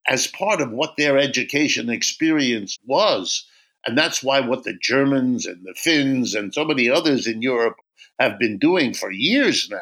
as 0.08 0.26
part 0.26 0.62
of 0.62 0.72
what 0.72 0.96
their 0.98 1.18
education 1.18 1.90
experience 1.90 2.78
was. 2.86 3.46
And 3.88 3.98
that's 3.98 4.22
why 4.22 4.42
what 4.42 4.64
the 4.64 4.78
Germans 4.80 5.46
and 5.46 5.66
the 5.66 5.74
Finns 5.74 6.36
and 6.36 6.54
so 6.54 6.66
many 6.66 6.90
others 6.90 7.26
in 7.26 7.42
Europe 7.42 7.78
have 8.20 8.38
been 8.38 8.58
doing 8.58 8.94
for 8.94 9.12
years 9.12 9.70
now 9.72 9.80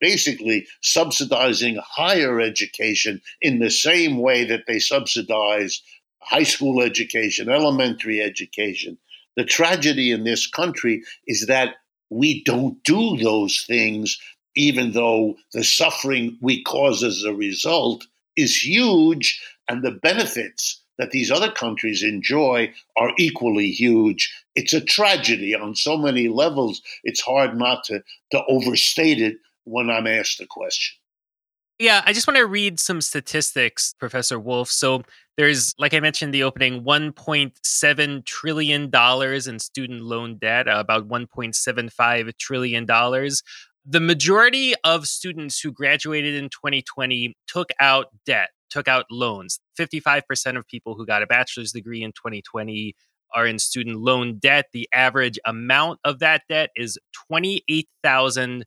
basically 0.00 0.66
subsidizing 0.80 1.78
higher 1.84 2.40
education 2.40 3.20
in 3.40 3.58
the 3.58 3.70
same 3.70 4.18
way 4.18 4.44
that 4.44 4.64
they 4.66 4.78
subsidize 4.78 5.82
high 6.20 6.42
school 6.42 6.82
education, 6.82 7.48
elementary 7.48 8.20
education. 8.20 8.98
The 9.36 9.44
tragedy 9.44 10.10
in 10.10 10.24
this 10.24 10.46
country 10.46 11.02
is 11.26 11.46
that 11.46 11.76
we 12.08 12.42
don't 12.44 12.82
do 12.84 13.16
those 13.18 13.64
things, 13.66 14.18
even 14.56 14.92
though 14.92 15.36
the 15.52 15.64
suffering 15.64 16.36
we 16.40 16.62
cause 16.64 17.04
as 17.04 17.22
a 17.22 17.34
result 17.34 18.06
is 18.36 18.64
huge, 18.64 19.40
and 19.68 19.84
the 19.84 19.92
benefits 19.92 20.79
that 21.00 21.10
these 21.10 21.30
other 21.30 21.50
countries 21.50 22.02
enjoy 22.02 22.72
are 22.96 23.12
equally 23.18 23.70
huge. 23.70 24.32
It's 24.54 24.74
a 24.74 24.80
tragedy 24.80 25.54
on 25.54 25.74
so 25.74 25.96
many 25.96 26.28
levels, 26.28 26.82
it's 27.02 27.22
hard 27.22 27.56
not 27.56 27.84
to, 27.84 28.02
to 28.32 28.44
overstate 28.46 29.20
it 29.20 29.38
when 29.64 29.90
I'm 29.90 30.06
asked 30.06 30.38
the 30.38 30.46
question. 30.46 30.96
Yeah, 31.78 32.02
I 32.04 32.12
just 32.12 32.26
want 32.26 32.36
to 32.36 32.46
read 32.46 32.78
some 32.78 33.00
statistics, 33.00 33.94
Professor 33.98 34.38
Wolff. 34.38 34.70
So 34.70 35.02
there's, 35.38 35.74
like 35.78 35.94
I 35.94 36.00
mentioned 36.00 36.28
in 36.28 36.32
the 36.32 36.42
opening, 36.42 36.84
$1.7 36.84 38.24
trillion 38.26 38.90
in 38.92 39.58
student 39.58 40.02
loan 40.02 40.36
debt, 40.36 40.68
uh, 40.68 40.76
about 40.76 41.08
$1.75 41.08 42.36
trillion. 42.36 42.84
The 43.86 44.00
majority 44.00 44.74
of 44.84 45.06
students 45.06 45.58
who 45.58 45.72
graduated 45.72 46.34
in 46.34 46.50
2020 46.50 47.34
took 47.46 47.70
out 47.80 48.08
debt, 48.26 48.50
took 48.70 48.88
out 48.88 49.06
loans. 49.10 49.60
55% 49.78 50.56
of 50.56 50.66
people 50.66 50.94
who 50.94 51.06
got 51.06 51.22
a 51.22 51.26
bachelor's 51.26 51.72
degree 51.72 52.02
in 52.02 52.12
2020 52.12 52.94
are 53.34 53.46
in 53.46 53.58
student 53.58 53.98
loan 53.98 54.38
debt. 54.38 54.66
The 54.72 54.88
average 54.92 55.38
amount 55.44 56.00
of 56.04 56.18
that 56.20 56.42
debt 56.48 56.70
is 56.76 56.98
28,000 57.28 58.64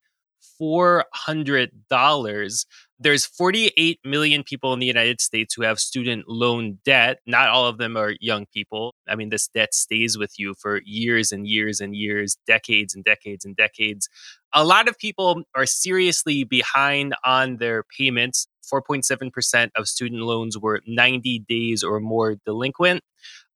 $400. 0.61 2.65
There's 2.99 3.25
48 3.25 3.99
million 4.05 4.43
people 4.43 4.73
in 4.73 4.79
the 4.79 4.85
United 4.85 5.19
States 5.19 5.53
who 5.53 5.63
have 5.63 5.79
student 5.79 6.25
loan 6.27 6.79
debt. 6.85 7.19
Not 7.25 7.49
all 7.49 7.67
of 7.67 7.77
them 7.77 7.97
are 7.97 8.13
young 8.21 8.45
people. 8.53 8.95
I 9.07 9.15
mean, 9.15 9.29
this 9.29 9.47
debt 9.47 9.73
stays 9.73 10.17
with 10.17 10.33
you 10.37 10.53
for 10.59 10.81
years 10.85 11.31
and 11.31 11.47
years 11.47 11.81
and 11.81 11.95
years, 11.95 12.37
decades 12.47 12.95
and 12.95 13.03
decades 13.03 13.45
and 13.45 13.55
decades. 13.55 14.07
A 14.53 14.63
lot 14.63 14.87
of 14.87 14.97
people 14.97 15.43
are 15.55 15.65
seriously 15.65 16.43
behind 16.43 17.15
on 17.25 17.57
their 17.57 17.83
payments. 17.97 18.47
4.7% 18.63 19.69
of 19.75 19.87
student 19.87 20.21
loans 20.21 20.57
were 20.57 20.81
90 20.87 21.39
days 21.47 21.83
or 21.83 21.99
more 21.99 22.35
delinquent. 22.45 23.01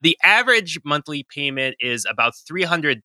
The 0.02 0.18
average 0.24 0.80
monthly 0.86 1.24
payment 1.24 1.76
is 1.80 2.06
about 2.10 2.34
$300 2.50 3.02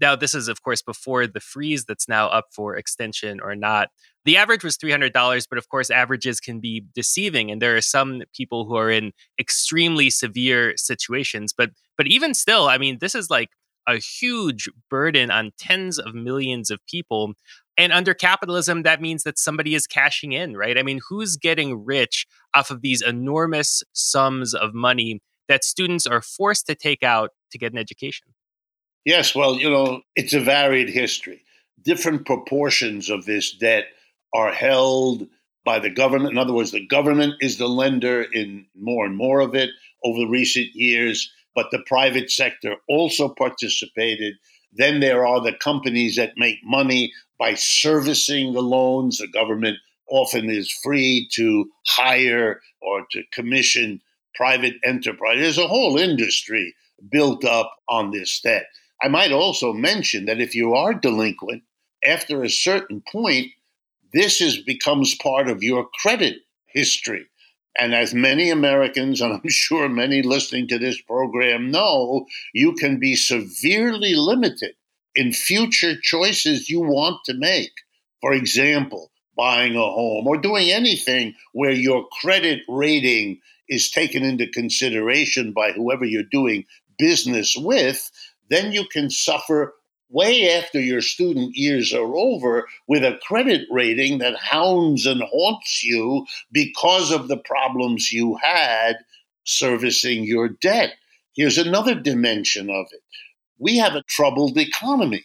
now, 0.00 0.14
this 0.14 0.34
is, 0.34 0.48
of 0.48 0.62
course, 0.62 0.82
before 0.82 1.26
the 1.26 1.40
freeze 1.40 1.84
that's 1.84 2.08
now 2.08 2.28
up 2.28 2.46
for 2.52 2.76
extension 2.76 3.40
or 3.40 3.56
not. 3.56 3.88
The 4.24 4.36
average 4.36 4.62
was 4.62 4.76
$300, 4.76 5.46
but 5.48 5.58
of 5.58 5.68
course, 5.68 5.90
averages 5.90 6.40
can 6.40 6.60
be 6.60 6.84
deceiving. 6.94 7.50
And 7.50 7.60
there 7.60 7.76
are 7.76 7.80
some 7.80 8.22
people 8.34 8.64
who 8.64 8.76
are 8.76 8.90
in 8.90 9.12
extremely 9.40 10.10
severe 10.10 10.74
situations. 10.76 11.52
But, 11.56 11.70
but 11.96 12.06
even 12.06 12.34
still, 12.34 12.68
I 12.68 12.78
mean, 12.78 12.98
this 13.00 13.14
is 13.14 13.30
like 13.30 13.48
a 13.88 13.96
huge 13.96 14.68
burden 14.90 15.30
on 15.30 15.50
tens 15.58 15.98
of 15.98 16.14
millions 16.14 16.70
of 16.70 16.78
people. 16.86 17.32
And 17.78 17.92
under 17.92 18.12
capitalism, 18.12 18.82
that 18.82 19.00
means 19.00 19.22
that 19.22 19.38
somebody 19.38 19.76
is 19.76 19.86
cashing 19.86 20.32
in, 20.32 20.56
right? 20.56 20.76
I 20.76 20.82
mean, 20.82 20.98
who's 21.08 21.36
getting 21.36 21.84
rich 21.84 22.26
off 22.52 22.70
of 22.70 22.82
these 22.82 23.00
enormous 23.00 23.84
sums 23.92 24.52
of 24.52 24.74
money 24.74 25.20
that 25.46 25.64
students 25.64 26.04
are 26.04 26.20
forced 26.20 26.66
to 26.66 26.74
take 26.74 27.04
out 27.04 27.30
to 27.52 27.58
get 27.58 27.72
an 27.72 27.78
education? 27.78 28.26
Yes, 29.04 29.34
well, 29.34 29.56
you 29.56 29.70
know, 29.70 30.02
it's 30.16 30.34
a 30.34 30.40
varied 30.40 30.90
history. 30.90 31.42
Different 31.82 32.26
proportions 32.26 33.08
of 33.08 33.24
this 33.24 33.56
debt 33.56 33.84
are 34.34 34.52
held 34.52 35.28
by 35.64 35.78
the 35.78 35.88
government. 35.88 36.32
In 36.32 36.38
other 36.38 36.52
words, 36.52 36.72
the 36.72 36.86
government 36.86 37.34
is 37.40 37.58
the 37.58 37.68
lender 37.68 38.22
in 38.22 38.66
more 38.74 39.06
and 39.06 39.16
more 39.16 39.40
of 39.40 39.54
it 39.54 39.70
over 40.04 40.18
the 40.18 40.28
recent 40.28 40.68
years, 40.74 41.30
but 41.54 41.66
the 41.70 41.82
private 41.86 42.30
sector 42.30 42.74
also 42.88 43.28
participated. 43.28 44.34
Then 44.72 45.00
there 45.00 45.26
are 45.26 45.40
the 45.40 45.54
companies 45.54 46.16
that 46.16 46.32
make 46.36 46.58
money 46.64 47.12
by 47.38 47.54
servicing 47.54 48.52
the 48.52 48.62
loans. 48.62 49.18
The 49.18 49.28
government 49.28 49.78
often 50.10 50.50
is 50.50 50.70
free 50.82 51.28
to 51.32 51.70
hire 51.86 52.60
or 52.80 53.06
to 53.12 53.22
commission 53.32 54.00
private 54.34 54.74
enterprise. 54.84 55.38
There's 55.38 55.58
a 55.58 55.66
whole 55.68 55.98
industry 55.98 56.74
built 57.10 57.44
up 57.44 57.72
on 57.88 58.10
this 58.10 58.40
debt. 58.40 58.66
I 59.02 59.08
might 59.08 59.32
also 59.32 59.72
mention 59.72 60.24
that 60.26 60.40
if 60.40 60.54
you 60.54 60.74
are 60.74 60.94
delinquent, 60.94 61.62
after 62.04 62.42
a 62.42 62.50
certain 62.50 63.02
point, 63.10 63.48
this 64.12 64.40
is 64.40 64.58
becomes 64.58 65.14
part 65.16 65.48
of 65.48 65.62
your 65.62 65.88
credit 66.00 66.38
history. 66.66 67.26
And 67.78 67.94
as 67.94 68.14
many 68.14 68.50
Americans, 68.50 69.20
and 69.20 69.32
I'm 69.44 69.48
sure 69.48 69.88
many 69.88 70.22
listening 70.22 70.68
to 70.68 70.78
this 70.78 71.00
program 71.02 71.70
know, 71.70 72.26
you 72.52 72.74
can 72.74 72.98
be 72.98 73.14
severely 73.14 74.14
limited 74.14 74.74
in 75.14 75.32
future 75.32 75.94
choices 76.00 76.68
you 76.68 76.80
want 76.80 77.18
to 77.26 77.34
make. 77.34 77.72
For 78.20 78.32
example, 78.32 79.10
buying 79.36 79.76
a 79.76 79.80
home 79.80 80.26
or 80.26 80.36
doing 80.36 80.70
anything 80.70 81.34
where 81.52 81.72
your 81.72 82.06
credit 82.20 82.60
rating 82.68 83.40
is 83.68 83.90
taken 83.90 84.24
into 84.24 84.46
consideration 84.48 85.52
by 85.52 85.72
whoever 85.72 86.04
you're 86.04 86.22
doing 86.24 86.64
business 86.98 87.54
with 87.56 88.10
then 88.48 88.72
you 88.72 88.84
can 88.86 89.10
suffer 89.10 89.74
way 90.10 90.50
after 90.50 90.80
your 90.80 91.02
student 91.02 91.54
years 91.54 91.92
are 91.92 92.16
over 92.16 92.66
with 92.86 93.04
a 93.04 93.18
credit 93.22 93.62
rating 93.70 94.18
that 94.18 94.36
hounds 94.36 95.04
and 95.04 95.22
haunts 95.22 95.84
you 95.84 96.26
because 96.50 97.10
of 97.10 97.28
the 97.28 97.36
problems 97.36 98.10
you 98.10 98.36
had 98.42 98.96
servicing 99.44 100.24
your 100.24 100.48
debt. 100.48 100.94
Here's 101.34 101.58
another 101.58 101.94
dimension 101.94 102.70
of 102.70 102.86
it 102.90 103.02
we 103.58 103.76
have 103.76 103.94
a 103.94 104.02
troubled 104.02 104.56
economy. 104.56 105.24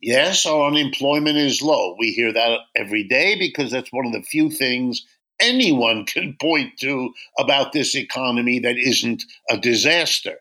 Yes, 0.00 0.46
our 0.46 0.68
unemployment 0.68 1.36
is 1.36 1.60
low. 1.60 1.96
We 1.98 2.12
hear 2.12 2.32
that 2.32 2.60
every 2.76 3.02
day 3.02 3.36
because 3.38 3.72
that's 3.72 3.92
one 3.92 4.06
of 4.06 4.12
the 4.12 4.22
few 4.22 4.50
things 4.50 5.04
anyone 5.40 6.04
can 6.06 6.36
point 6.40 6.78
to 6.80 7.12
about 7.38 7.72
this 7.72 7.94
economy 7.94 8.58
that 8.60 8.76
isn't 8.76 9.24
a 9.50 9.58
disaster. 9.58 10.36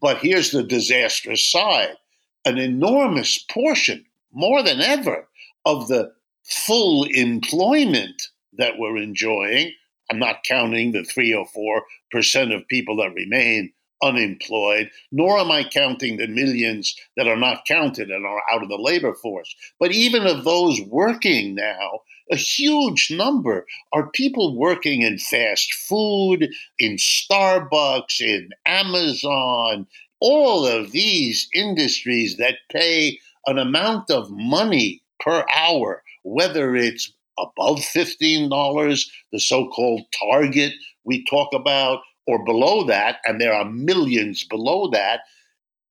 But 0.00 0.18
here's 0.18 0.50
the 0.50 0.62
disastrous 0.62 1.44
side 1.44 1.96
an 2.44 2.58
enormous 2.58 3.38
portion, 3.38 4.04
more 4.32 4.64
than 4.64 4.80
ever, 4.80 5.28
of 5.64 5.86
the 5.86 6.12
full 6.42 7.04
employment 7.04 8.20
that 8.54 8.78
we're 8.78 8.96
enjoying. 8.96 9.72
I'm 10.10 10.18
not 10.18 10.42
counting 10.42 10.90
the 10.90 11.04
three 11.04 11.32
or 11.32 11.46
four 11.46 11.84
percent 12.10 12.52
of 12.52 12.66
people 12.66 12.96
that 12.96 13.14
remain 13.14 13.72
unemployed, 14.02 14.90
nor 15.10 15.38
am 15.38 15.50
I 15.50 15.64
counting 15.64 16.16
the 16.16 16.26
millions 16.26 16.94
that 17.16 17.28
are 17.28 17.36
not 17.36 17.64
counted 17.66 18.10
and 18.10 18.26
are 18.26 18.42
out 18.52 18.62
of 18.62 18.68
the 18.68 18.76
labor 18.76 19.14
force. 19.14 19.54
But 19.78 19.92
even 19.92 20.26
of 20.26 20.44
those 20.44 20.80
working 20.82 21.54
now, 21.54 22.00
a 22.30 22.36
huge 22.36 23.10
number 23.10 23.66
are 23.92 24.10
people 24.10 24.56
working 24.56 25.02
in 25.02 25.18
fast 25.18 25.72
food, 25.88 26.48
in 26.78 26.96
Starbucks, 26.96 28.20
in 28.20 28.48
Amazon, 28.64 29.86
all 30.20 30.66
of 30.66 30.92
these 30.92 31.48
industries 31.54 32.36
that 32.36 32.58
pay 32.70 33.18
an 33.46 33.58
amount 33.58 34.10
of 34.10 34.30
money 34.30 35.02
per 35.20 35.44
hour, 35.54 36.02
whether 36.22 36.76
it's 36.76 37.12
above 37.38 37.78
$15, 37.78 39.06
the 39.32 39.40
so 39.40 39.68
called 39.68 40.02
target 40.18 40.72
we 41.04 41.24
talk 41.24 41.52
about, 41.52 42.00
or 42.26 42.44
below 42.44 42.84
that, 42.84 43.18
and 43.24 43.40
there 43.40 43.52
are 43.52 43.64
millions 43.64 44.44
below 44.44 44.88
that, 44.90 45.20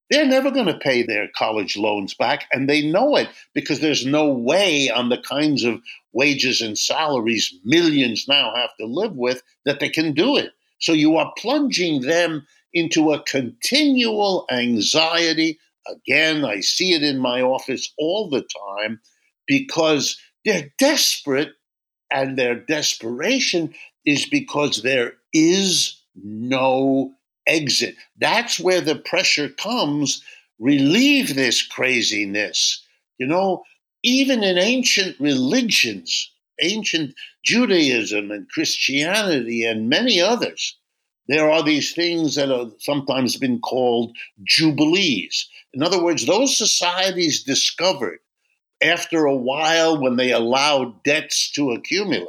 they're 0.09 0.25
never 0.25 0.51
going 0.51 0.67
to 0.67 0.77
pay 0.77 1.03
their 1.03 1.29
college 1.35 1.77
loans 1.77 2.13
back. 2.13 2.45
And 2.51 2.69
they 2.69 2.85
know 2.85 3.15
it 3.15 3.29
because 3.53 3.79
there's 3.79 4.05
no 4.05 4.27
way 4.27 4.89
on 4.89 5.07
the 5.07 5.17
kinds 5.17 5.63
of 5.63 5.81
wages 6.11 6.59
and 6.59 6.77
salaries 6.77 7.53
millions 7.63 8.25
now 8.27 8.53
have 8.55 8.71
to 8.79 8.85
live 8.85 9.15
with 9.15 9.41
that 9.65 9.79
they 9.79 9.89
can 9.89 10.13
do 10.13 10.35
it. 10.35 10.51
So 10.79 10.91
you 10.91 11.15
are 11.15 11.33
plunging 11.37 12.01
them 12.01 12.45
into 12.73 13.13
a 13.13 13.23
continual 13.23 14.45
anxiety. 14.51 15.59
Again, 15.87 16.43
I 16.43 16.59
see 16.59 16.93
it 16.93 17.03
in 17.03 17.17
my 17.19 17.41
office 17.41 17.93
all 17.97 18.29
the 18.29 18.41
time 18.41 18.99
because 19.47 20.17
they're 20.43 20.71
desperate, 20.77 21.53
and 22.11 22.37
their 22.37 22.55
desperation 22.55 23.73
is 24.05 24.25
because 24.25 24.81
there 24.81 25.13
is 25.33 26.00
no 26.15 27.13
exit. 27.47 27.95
That's 28.19 28.59
where 28.59 28.81
the 28.81 28.95
pressure 28.95 29.49
comes. 29.49 30.23
Relieve 30.59 31.35
this 31.35 31.65
craziness. 31.65 32.85
You 33.17 33.27
know, 33.27 33.63
even 34.03 34.43
in 34.43 34.57
ancient 34.57 35.19
religions, 35.19 36.31
ancient 36.61 37.15
Judaism 37.43 38.31
and 38.31 38.49
Christianity 38.49 39.63
and 39.63 39.89
many 39.89 40.21
others, 40.21 40.77
there 41.27 41.49
are 41.49 41.63
these 41.63 41.93
things 41.93 42.35
that 42.35 42.49
have 42.49 42.73
sometimes 42.79 43.37
been 43.37 43.59
called 43.59 44.15
jubilees. 44.43 45.47
In 45.73 45.83
other 45.83 46.03
words, 46.03 46.25
those 46.25 46.57
societies 46.57 47.43
discovered 47.43 48.19
after 48.81 49.25
a 49.25 49.35
while 49.35 50.01
when 50.01 50.15
they 50.17 50.31
allowed 50.31 51.03
debts 51.03 51.51
to 51.51 51.71
accumulate 51.71 52.27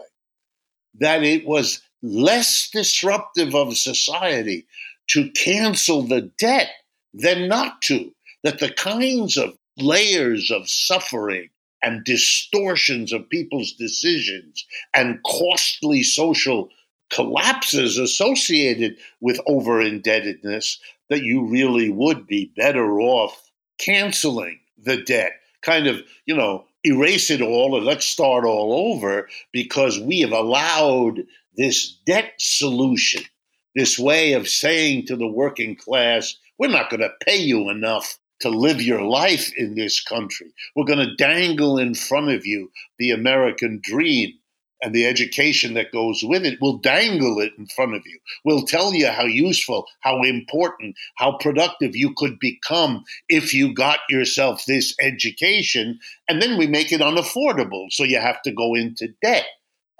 that 0.98 1.22
it 1.24 1.46
was 1.46 1.82
less 2.02 2.68
disruptive 2.72 3.54
of 3.54 3.76
society 3.76 4.66
to 5.08 5.30
cancel 5.32 6.02
the 6.02 6.22
debt 6.38 6.70
than 7.14 7.48
not 7.48 7.82
to. 7.82 8.12
That 8.42 8.58
the 8.58 8.72
kinds 8.72 9.36
of 9.36 9.56
layers 9.76 10.50
of 10.50 10.68
suffering 10.68 11.48
and 11.82 12.04
distortions 12.04 13.12
of 13.12 13.28
people's 13.28 13.72
decisions 13.72 14.64
and 14.94 15.20
costly 15.24 16.02
social 16.02 16.68
collapses 17.10 17.98
associated 17.98 18.96
with 19.20 19.38
over 19.46 19.80
indebtedness, 19.80 20.80
that 21.08 21.22
you 21.22 21.44
really 21.44 21.90
would 21.90 22.26
be 22.26 22.52
better 22.56 23.00
off 23.00 23.50
canceling 23.78 24.58
the 24.78 24.96
debt, 24.96 25.32
kind 25.60 25.86
of, 25.86 26.00
you 26.24 26.34
know, 26.34 26.64
erase 26.84 27.30
it 27.30 27.40
all 27.40 27.76
and 27.76 27.84
let's 27.84 28.06
start 28.06 28.44
all 28.44 28.92
over 28.92 29.28
because 29.52 30.00
we 30.00 30.20
have 30.20 30.32
allowed 30.32 31.22
this 31.56 31.98
debt 32.06 32.32
solution, 32.38 33.22
this 33.74 33.98
way 33.98 34.32
of 34.32 34.48
saying 34.48 35.06
to 35.06 35.16
the 35.16 35.28
working 35.28 35.76
class, 35.76 36.36
we're 36.58 36.68
not 36.68 36.90
going 36.90 37.00
to 37.00 37.10
pay 37.24 37.36
you 37.36 37.70
enough 37.70 38.18
to 38.40 38.48
live 38.48 38.82
your 38.82 39.02
life 39.02 39.52
in 39.56 39.74
this 39.74 40.02
country. 40.02 40.52
We're 40.74 40.84
going 40.84 40.98
to 40.98 41.16
dangle 41.16 41.78
in 41.78 41.94
front 41.94 42.30
of 42.30 42.44
you 42.44 42.70
the 42.98 43.10
American 43.10 43.80
dream 43.82 44.32
and 44.82 44.92
the 44.92 45.06
education 45.06 45.74
that 45.74 45.92
goes 45.92 46.22
with 46.24 46.44
it. 46.44 46.58
We'll 46.60 46.78
dangle 46.78 47.38
it 47.38 47.52
in 47.56 47.66
front 47.66 47.94
of 47.94 48.02
you. 48.04 48.18
We'll 48.44 48.66
tell 48.66 48.92
you 48.92 49.06
how 49.06 49.24
useful, 49.24 49.86
how 50.00 50.22
important, 50.22 50.96
how 51.16 51.38
productive 51.38 51.94
you 51.94 52.12
could 52.16 52.38
become 52.40 53.04
if 53.28 53.54
you 53.54 53.72
got 53.72 54.00
yourself 54.10 54.64
this 54.66 54.94
education. 55.00 56.00
And 56.28 56.42
then 56.42 56.58
we 56.58 56.66
make 56.66 56.92
it 56.92 57.00
unaffordable. 57.00 57.92
So 57.92 58.02
you 58.02 58.18
have 58.18 58.42
to 58.42 58.52
go 58.52 58.74
into 58.74 59.14
debt. 59.22 59.46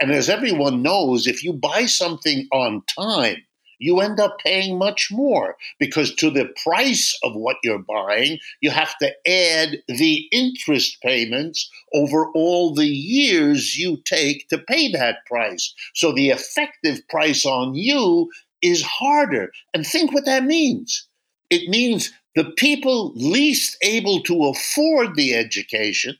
And 0.03 0.11
as 0.11 0.29
everyone 0.29 0.83
knows, 0.83 1.29
if 1.29 1.45
you 1.45 1.53
buy 1.53 1.87
something 1.87 2.49
on 2.51 2.83
time, 2.89 3.37
you 3.79 4.01
end 4.01 4.19
up 4.19 4.37
paying 4.41 4.77
much 4.77 5.13
more 5.13 5.57
because 5.79 6.13
to 6.17 6.29
the 6.29 6.53
price 6.65 7.17
of 7.23 7.37
what 7.37 7.59
you're 7.63 7.79
buying, 7.79 8.41
you 8.61 8.71
have 8.71 8.99
to 8.99 9.13
add 9.29 9.79
the 9.87 10.27
interest 10.33 11.01
payments 11.03 11.71
over 11.95 12.33
all 12.33 12.75
the 12.75 12.89
years 12.89 13.79
you 13.79 13.97
take 14.05 14.49
to 14.49 14.59
pay 14.59 14.91
that 14.91 15.25
price. 15.25 15.73
So 15.95 16.11
the 16.11 16.31
effective 16.31 17.07
price 17.09 17.47
on 17.47 17.77
you 17.77 18.29
is 18.61 18.83
harder. 18.83 19.53
And 19.73 19.87
think 19.87 20.13
what 20.13 20.25
that 20.25 20.43
means. 20.43 21.07
It 21.49 21.69
means 21.69 22.13
the 22.35 22.51
people 22.57 23.13
least 23.15 23.77
able 23.83 24.21
to 24.25 24.47
afford 24.47 25.15
the 25.15 25.33
education 25.33 26.17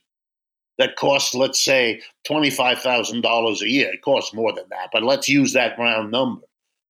that 0.83 0.97
costs, 0.97 1.33
let's 1.33 1.65
say, 1.65 2.03
$25,000 2.29 3.61
a 3.61 3.69
year. 3.69 3.93
It 3.93 4.03
costs 4.03 4.35
more 4.35 4.53
than 4.53 4.65
that, 4.71 4.89
but 4.93 5.05
let's 5.05 5.29
use 5.29 5.53
that 5.53 5.79
round 5.79 6.11
number. 6.11 6.43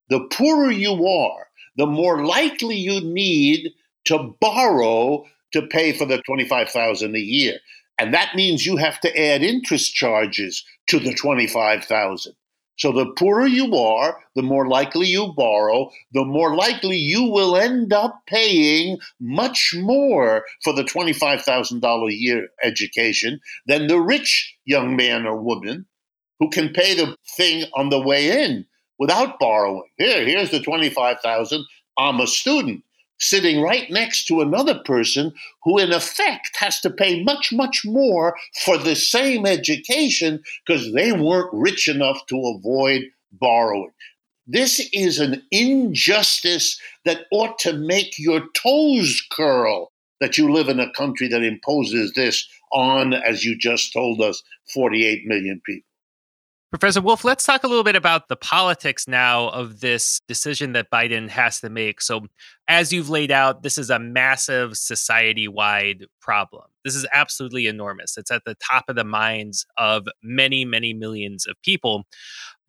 The 0.08 0.26
poorer 0.32 0.70
you 0.70 1.06
are, 1.06 1.46
the 1.76 1.86
more 1.86 2.24
likely 2.24 2.76
you 2.76 3.02
need 3.02 3.70
to 4.06 4.34
borrow 4.40 5.26
to 5.52 5.66
pay 5.66 5.92
for 5.92 6.06
the 6.06 6.22
25,000 6.22 7.14
a 7.14 7.18
year. 7.18 7.58
And 7.98 8.14
that 8.14 8.34
means 8.34 8.64
you 8.64 8.78
have 8.78 8.98
to 9.00 9.20
add 9.20 9.42
interest 9.42 9.94
charges 9.94 10.64
to 10.86 10.98
the 10.98 11.12
25,000. 11.12 12.32
So 12.78 12.90
the 12.90 13.12
poorer 13.12 13.46
you 13.46 13.74
are, 13.76 14.18
the 14.34 14.42
more 14.42 14.66
likely 14.66 15.06
you 15.06 15.32
borrow, 15.36 15.90
the 16.12 16.24
more 16.24 16.56
likely 16.56 16.96
you 16.96 17.24
will 17.24 17.56
end 17.56 17.92
up 17.92 18.22
paying 18.26 18.98
much 19.20 19.74
more 19.76 20.44
for 20.64 20.72
the 20.72 20.82
$25,000 20.82 22.08
a 22.08 22.14
year 22.14 22.48
education 22.62 23.40
than 23.66 23.86
the 23.86 24.00
rich 24.00 24.56
young 24.64 24.96
man 24.96 25.26
or 25.26 25.40
woman 25.40 25.86
who 26.40 26.48
can 26.50 26.70
pay 26.70 26.94
the 26.94 27.16
thing 27.36 27.64
on 27.74 27.90
the 27.90 28.00
way 28.00 28.44
in 28.44 28.66
without 28.98 29.38
borrowing. 29.38 29.88
Here, 29.98 30.24
here's 30.24 30.50
the 30.50 30.60
25,000. 30.60 31.64
I'm 31.98 32.20
a 32.20 32.26
student 32.26 32.82
sitting 33.22 33.62
right 33.62 33.90
next 33.90 34.24
to 34.26 34.40
another 34.40 34.78
person 34.84 35.32
who, 35.62 35.78
in 35.78 35.92
effect, 35.92 36.50
has 36.58 36.80
to 36.80 36.90
pay 36.90 37.22
much, 37.22 37.52
much 37.52 37.82
more 37.84 38.36
for 38.64 38.76
the 38.76 38.96
same 38.96 39.46
education 39.46 40.42
because 40.66 40.92
they 40.92 41.12
weren't 41.12 41.52
rich 41.52 41.88
enough 41.88 42.26
to 42.26 42.36
avoid 42.58 43.02
borrowing. 43.32 43.92
This 44.46 44.88
is 44.92 45.20
an 45.20 45.42
injustice 45.50 46.80
that 47.04 47.26
ought 47.30 47.58
to 47.60 47.72
make 47.72 48.18
your 48.18 48.42
toes 48.54 49.24
curl 49.30 49.92
that 50.20 50.36
you 50.36 50.52
live 50.52 50.68
in 50.68 50.80
a 50.80 50.92
country 50.92 51.28
that 51.28 51.42
imposes 51.42 52.12
this 52.14 52.48
on, 52.72 53.12
as 53.12 53.44
you 53.44 53.56
just 53.56 53.92
told 53.92 54.20
us, 54.20 54.42
48 54.72 55.26
million 55.26 55.60
people. 55.64 55.91
Professor 56.72 57.02
Wolff, 57.02 57.22
let's 57.22 57.44
talk 57.44 57.64
a 57.64 57.68
little 57.68 57.84
bit 57.84 57.96
about 57.96 58.28
the 58.28 58.36
politics 58.36 59.06
now 59.06 59.50
of 59.50 59.80
this 59.80 60.22
decision 60.26 60.72
that 60.72 60.90
Biden 60.90 61.28
has 61.28 61.60
to 61.60 61.68
make. 61.68 62.00
So, 62.00 62.28
as 62.66 62.94
you've 62.94 63.10
laid 63.10 63.30
out, 63.30 63.62
this 63.62 63.76
is 63.76 63.90
a 63.90 63.98
massive 63.98 64.78
society 64.78 65.46
wide 65.46 66.06
problem. 66.22 66.64
This 66.82 66.96
is 66.96 67.06
absolutely 67.12 67.66
enormous. 67.66 68.16
It's 68.16 68.30
at 68.30 68.44
the 68.46 68.56
top 68.70 68.84
of 68.88 68.96
the 68.96 69.04
minds 69.04 69.66
of 69.76 70.06
many, 70.22 70.64
many 70.64 70.94
millions 70.94 71.46
of 71.46 71.56
people. 71.62 72.04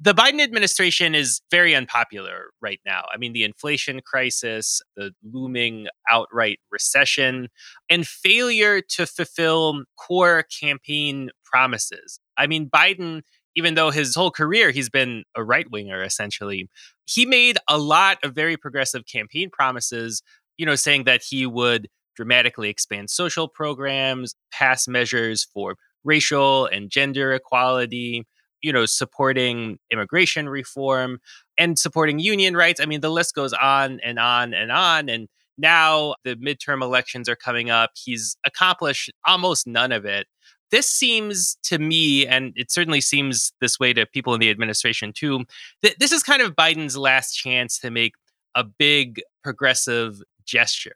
The 0.02 0.14
Biden 0.14 0.42
administration 0.42 1.16
is 1.16 1.40
very 1.50 1.74
unpopular 1.74 2.48
right 2.62 2.82
now. 2.86 3.04
I 3.14 3.18
mean, 3.18 3.32
the 3.32 3.46
inflation 3.46 4.02
crisis, 4.06 4.82
the 4.98 5.14
looming 5.24 5.88
outright 6.10 6.60
recession, 6.74 7.48
and 7.90 8.06
failure 8.06 8.82
to 8.82 9.06
fulfill 9.06 9.84
core 9.96 10.44
campaign 10.60 11.30
promises. 11.46 12.20
I 12.36 12.48
mean, 12.48 12.70
Biden 12.70 13.22
even 13.56 13.76
though 13.76 13.92
his 13.92 14.16
whole 14.16 14.32
career 14.32 14.72
he's 14.72 14.90
been 14.90 15.24
a 15.36 15.44
right 15.44 15.70
winger 15.72 16.02
essentially, 16.04 16.70
he 17.06 17.26
made 17.26 17.58
a 17.68 17.78
lot 17.78 18.18
of 18.24 18.34
very 18.34 18.58
progressive 18.58 19.06
campaign 19.06 19.50
promises, 19.52 20.22
you 20.58 20.66
know, 20.66 20.76
saying 20.76 21.04
that 21.06 21.24
he 21.28 21.46
would 21.46 21.88
dramatically 22.16 22.70
expand 22.70 23.10
social 23.10 23.48
programs, 23.48 24.36
pass 24.52 24.88
measures 24.88 25.48
for 25.54 25.76
racial 26.04 26.68
and 26.68 26.90
gender 26.90 27.34
equality, 27.34 28.26
you 28.62 28.72
know, 28.72 28.86
supporting 28.86 29.78
immigration 29.92 30.48
reform 30.50 31.20
and 31.58 31.78
supporting 31.78 32.20
union 32.20 32.56
rights. 32.56 32.80
I 32.80 32.86
mean, 32.86 33.02
the 33.02 33.10
list 33.10 33.36
goes 33.36 33.54
on 33.54 34.00
and 34.04 34.20
on 34.20 34.54
and 34.54 34.72
on. 34.72 35.10
And 35.10 35.28
now 35.58 36.16
the 36.24 36.36
midterm 36.36 36.82
elections 36.82 37.30
are 37.30 37.36
coming 37.36 37.70
up. 37.70 37.92
He's 37.96 38.38
accomplished 38.46 39.12
almost 39.26 39.68
none 39.68 39.92
of 39.92 40.06
it 40.06 40.28
this 40.74 40.90
seems 40.90 41.56
to 41.62 41.78
me, 41.78 42.26
and 42.26 42.52
it 42.56 42.72
certainly 42.72 43.00
seems 43.00 43.54
this 43.62 43.80
way 43.80 43.94
to 43.94 44.08
people 44.08 44.34
in 44.34 44.40
the 44.40 44.50
administration 44.50 45.14
too, 45.14 45.46
that 45.84 46.00
this 46.00 46.12
is 46.12 46.24
kind 46.24 46.42
of 46.42 46.56
Biden's 46.56 46.98
last 46.98 47.34
chance 47.34 47.78
to 47.78 47.92
make 47.92 48.16
a 48.56 48.64
big 48.64 49.22
progressive 49.44 50.20
gesture. 50.46 50.96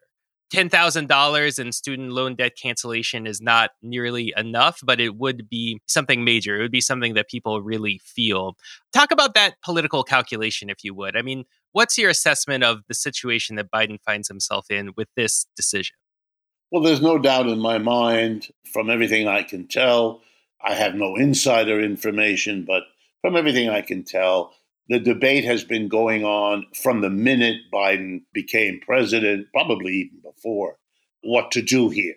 $10,000 0.52 1.58
in 1.60 1.70
student 1.70 2.10
loan 2.10 2.34
debt 2.34 2.56
cancellation 2.60 3.24
is 3.24 3.40
not 3.40 3.70
nearly 3.80 4.34
enough, 4.36 4.80
but 4.82 4.98
it 4.98 5.16
would 5.16 5.48
be 5.48 5.80
something 5.86 6.24
major. 6.24 6.58
It 6.58 6.62
would 6.62 6.72
be 6.72 6.80
something 6.80 7.14
that 7.14 7.28
people 7.28 7.62
really 7.62 8.00
feel. 8.04 8.56
Talk 8.92 9.12
about 9.12 9.34
that 9.34 9.62
political 9.62 10.02
calculation, 10.02 10.70
if 10.70 10.82
you 10.82 10.92
would. 10.92 11.16
I 11.16 11.22
mean, 11.22 11.44
what's 11.70 11.96
your 11.96 12.10
assessment 12.10 12.64
of 12.64 12.80
the 12.88 12.94
situation 12.94 13.54
that 13.56 13.70
Biden 13.70 14.02
finds 14.02 14.26
himself 14.26 14.72
in 14.72 14.90
with 14.96 15.08
this 15.14 15.46
decision? 15.54 15.94
Well, 16.70 16.82
there's 16.82 17.00
no 17.00 17.18
doubt 17.18 17.46
in 17.46 17.60
my 17.60 17.78
mind, 17.78 18.48
from 18.72 18.90
everything 18.90 19.26
I 19.26 19.42
can 19.42 19.66
tell, 19.68 20.20
I 20.62 20.74
have 20.74 20.94
no 20.94 21.16
insider 21.16 21.80
information, 21.80 22.64
but 22.66 22.82
from 23.22 23.36
everything 23.36 23.70
I 23.70 23.80
can 23.80 24.04
tell, 24.04 24.52
the 24.88 24.98
debate 24.98 25.44
has 25.44 25.64
been 25.64 25.88
going 25.88 26.24
on 26.24 26.66
from 26.74 27.00
the 27.00 27.10
minute 27.10 27.56
Biden 27.72 28.22
became 28.32 28.80
president, 28.80 29.46
probably 29.52 29.92
even 29.92 30.20
before, 30.22 30.76
what 31.22 31.50
to 31.52 31.62
do 31.62 31.88
here. 31.88 32.16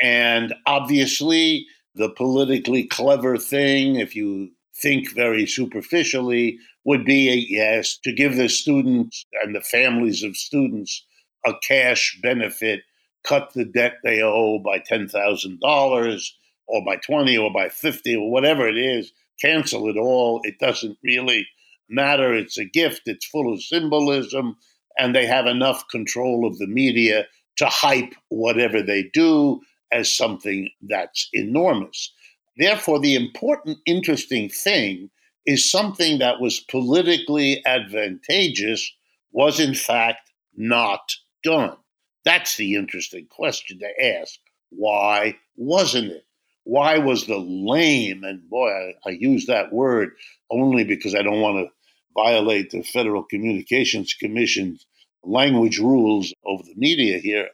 And 0.00 0.54
obviously, 0.66 1.66
the 1.94 2.08
politically 2.08 2.84
clever 2.84 3.36
thing, 3.36 3.96
if 3.96 4.16
you 4.16 4.50
think 4.82 5.14
very 5.14 5.46
superficially, 5.46 6.58
would 6.84 7.04
be 7.04 7.30
a 7.30 7.36
yes, 7.36 7.98
to 8.04 8.12
give 8.12 8.36
the 8.36 8.48
students 8.48 9.24
and 9.42 9.54
the 9.54 9.60
families 9.60 10.22
of 10.22 10.36
students 10.36 11.04
a 11.46 11.52
cash 11.66 12.18
benefit, 12.22 12.82
cut 13.24 13.52
the 13.54 13.64
debt 13.64 13.94
they 14.02 14.22
owe 14.22 14.58
by 14.58 14.78
$10,000 14.78 16.30
or 16.66 16.84
by 16.84 16.96
20 16.96 17.38
or 17.38 17.52
by 17.52 17.68
50 17.68 18.16
or 18.16 18.30
whatever 18.30 18.68
it 18.68 18.78
is, 18.78 19.12
cancel 19.40 19.88
it 19.88 19.96
all. 19.96 20.40
It 20.44 20.58
doesn't 20.58 20.98
really 21.02 21.46
matter. 21.88 22.34
It's 22.34 22.58
a 22.58 22.64
gift, 22.64 23.02
it's 23.06 23.26
full 23.26 23.52
of 23.52 23.62
symbolism, 23.62 24.56
and 24.98 25.14
they 25.14 25.26
have 25.26 25.46
enough 25.46 25.88
control 25.88 26.46
of 26.46 26.58
the 26.58 26.66
media 26.66 27.26
to 27.56 27.66
hype 27.66 28.14
whatever 28.28 28.82
they 28.82 29.10
do 29.12 29.60
as 29.92 30.12
something 30.12 30.70
that's 30.82 31.28
enormous. 31.32 32.12
Therefore, 32.56 33.00
the 33.00 33.14
important, 33.14 33.78
interesting 33.86 34.48
thing 34.48 35.10
is 35.46 35.70
something 35.70 36.18
that 36.18 36.40
was 36.40 36.60
politically 36.60 37.64
advantageous 37.66 38.92
was 39.32 39.60
in 39.60 39.74
fact 39.74 40.30
not 40.56 41.16
done. 41.42 41.76
That's 42.24 42.56
the 42.56 42.74
interesting 42.74 43.26
question 43.26 43.78
to 43.80 44.04
ask. 44.04 44.38
Why 44.70 45.36
wasn't 45.56 46.12
it? 46.12 46.24
Why 46.64 46.96
was 46.98 47.26
the 47.26 47.38
lame, 47.38 48.24
and 48.24 48.48
boy, 48.48 48.70
I, 48.70 48.94
I 49.06 49.10
use 49.10 49.46
that 49.46 49.72
word 49.72 50.12
only 50.50 50.84
because 50.84 51.14
I 51.14 51.22
don't 51.22 51.42
want 51.42 51.58
to 51.58 51.72
violate 52.14 52.70
the 52.70 52.82
Federal 52.82 53.22
Communications 53.22 54.14
Commission's 54.14 54.86
language 55.22 55.78
rules 55.78 56.32
over 56.46 56.62
the 56.62 56.74
media 56.76 57.18
here, 57.18 57.48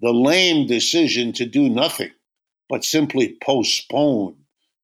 the 0.00 0.12
lame 0.12 0.66
decision 0.66 1.32
to 1.34 1.46
do 1.46 1.68
nothing 1.68 2.10
but 2.68 2.84
simply 2.84 3.36
postpone 3.42 4.36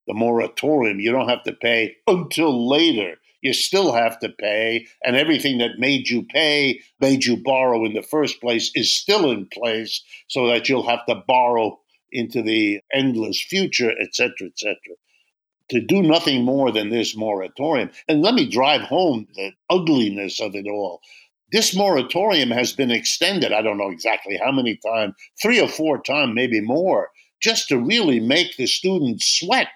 the 0.06 0.14
moratorium. 0.14 1.00
You 1.00 1.12
don't 1.12 1.28
have 1.28 1.44
to 1.44 1.52
pay 1.52 1.96
until 2.06 2.68
later. 2.68 3.16
You 3.42 3.52
still 3.52 3.92
have 3.92 4.18
to 4.20 4.28
pay, 4.28 4.86
and 5.04 5.16
everything 5.16 5.58
that 5.58 5.78
made 5.78 6.08
you 6.08 6.22
pay, 6.22 6.80
made 7.00 7.24
you 7.24 7.36
borrow 7.36 7.84
in 7.84 7.92
the 7.92 8.02
first 8.02 8.40
place, 8.40 8.70
is 8.74 8.96
still 8.96 9.30
in 9.30 9.46
place 9.52 10.02
so 10.28 10.46
that 10.46 10.68
you'll 10.68 10.88
have 10.88 11.04
to 11.06 11.22
borrow 11.26 11.78
into 12.10 12.42
the 12.42 12.80
endless 12.92 13.42
future, 13.42 13.92
etc., 14.00 14.48
etc 14.48 14.76
to 15.72 15.80
do 15.80 16.02
nothing 16.02 16.44
more 16.44 16.70
than 16.70 16.90
this 16.90 17.16
moratorium. 17.16 17.90
And 18.06 18.20
let 18.20 18.34
me 18.34 18.46
drive 18.48 18.82
home 18.82 19.26
the 19.34 19.52
ugliness 19.70 20.38
of 20.38 20.54
it 20.54 20.66
all. 20.68 21.00
This 21.50 21.74
moratorium 21.74 22.50
has 22.50 22.72
been 22.72 22.90
extended, 22.90 23.52
I 23.52 23.62
don't 23.62 23.78
know 23.78 23.90
exactly 23.90 24.38
how 24.42 24.52
many 24.52 24.76
times, 24.76 25.14
three 25.40 25.60
or 25.60 25.68
four 25.68 26.00
times, 26.02 26.34
maybe 26.34 26.60
more, 26.60 27.08
just 27.42 27.68
to 27.68 27.78
really 27.78 28.20
make 28.20 28.56
the 28.56 28.66
students 28.66 29.38
sweat. 29.38 29.68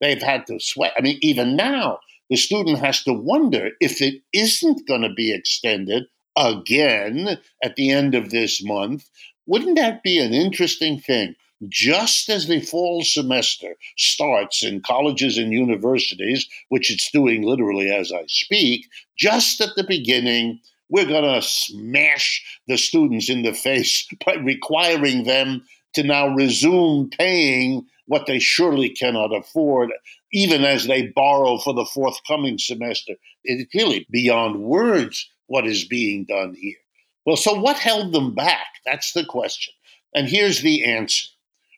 They've 0.00 0.22
had 0.22 0.46
to 0.48 0.58
sweat. 0.60 0.92
I 0.98 1.02
mean, 1.02 1.18
even 1.22 1.56
now, 1.56 1.98
the 2.30 2.36
student 2.36 2.78
has 2.78 3.02
to 3.04 3.12
wonder 3.12 3.70
if 3.80 4.00
it 4.00 4.22
isn't 4.32 4.86
going 4.86 5.02
to 5.02 5.12
be 5.12 5.32
extended 5.32 6.04
again 6.36 7.38
at 7.62 7.76
the 7.76 7.90
end 7.90 8.14
of 8.14 8.30
this 8.30 8.62
month. 8.64 9.08
Wouldn't 9.46 9.76
that 9.76 10.02
be 10.02 10.18
an 10.18 10.32
interesting 10.32 10.98
thing? 10.98 11.36
just 11.68 12.28
as 12.28 12.46
the 12.46 12.60
fall 12.60 13.02
semester 13.02 13.74
starts 13.96 14.62
in 14.62 14.82
colleges 14.82 15.38
and 15.38 15.52
universities, 15.52 16.48
which 16.68 16.90
it's 16.90 17.10
doing 17.10 17.42
literally 17.42 17.90
as 17.90 18.12
I 18.12 18.24
speak, 18.26 18.86
just 19.16 19.60
at 19.60 19.70
the 19.76 19.84
beginning, 19.84 20.60
we're 20.88 21.06
going 21.06 21.24
to 21.24 21.46
smash 21.46 22.42
the 22.68 22.76
students 22.76 23.30
in 23.30 23.42
the 23.42 23.52
face 23.52 24.06
by 24.26 24.34
requiring 24.34 25.24
them 25.24 25.64
to 25.94 26.02
now 26.02 26.34
resume 26.34 27.08
paying 27.10 27.86
what 28.06 28.26
they 28.26 28.38
surely 28.38 28.90
cannot 28.90 29.34
afford, 29.34 29.90
even 30.34 30.64
as 30.64 30.86
they 30.86 31.06
borrow 31.06 31.58
for 31.58 31.72
the 31.72 31.84
forthcoming 31.84 32.58
semester. 32.58 33.14
It's 33.44 33.72
really 33.72 34.04
beyond 34.10 34.60
words 34.60 35.30
what 35.46 35.64
is 35.64 35.84
being 35.84 36.24
done 36.24 36.56
here. 36.60 36.76
Well, 37.24 37.36
so 37.36 37.54
what 37.54 37.78
held 37.78 38.12
them 38.12 38.34
back? 38.34 38.66
That's 38.84 39.12
the 39.12 39.24
question. 39.24 39.72
And 40.12 40.28
here's 40.28 40.60
the 40.60 40.84
answer 40.84 41.28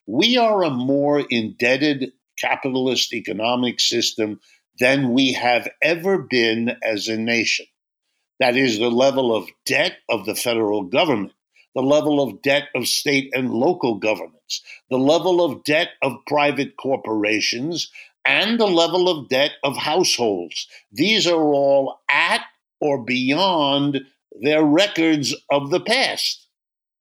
we 0.06 0.38
are 0.38 0.64
a 0.64 0.70
more 0.70 1.20
indebted 1.28 2.12
capitalist 2.38 3.12
economic 3.12 3.78
system 3.78 4.40
than 4.78 5.12
we 5.12 5.34
have 5.34 5.68
ever 5.82 6.18
been 6.18 6.76
as 6.82 7.08
a 7.08 7.16
nation. 7.16 7.66
That 8.40 8.56
is 8.56 8.78
the 8.78 8.90
level 8.90 9.36
of 9.36 9.48
debt 9.66 9.98
of 10.08 10.24
the 10.24 10.34
federal 10.34 10.82
government, 10.82 11.32
the 11.74 11.82
level 11.82 12.22
of 12.22 12.40
debt 12.42 12.68
of 12.74 12.86
state 12.86 13.30
and 13.34 13.50
local 13.50 13.96
governments, 13.96 14.62
the 14.90 14.98
level 14.98 15.44
of 15.44 15.64
debt 15.64 15.90
of 16.02 16.16
private 16.26 16.76
corporations, 16.76 17.90
and 18.26 18.58
the 18.58 18.66
level 18.66 19.08
of 19.08 19.28
debt 19.28 19.52
of 19.62 19.76
households. 19.76 20.66
These 20.92 21.26
are 21.26 21.40
all 21.40 22.00
at 22.10 22.42
or 22.80 23.04
beyond 23.04 24.00
their 24.40 24.62
records 24.64 25.34
of 25.50 25.70
the 25.70 25.80
past. 25.80 26.46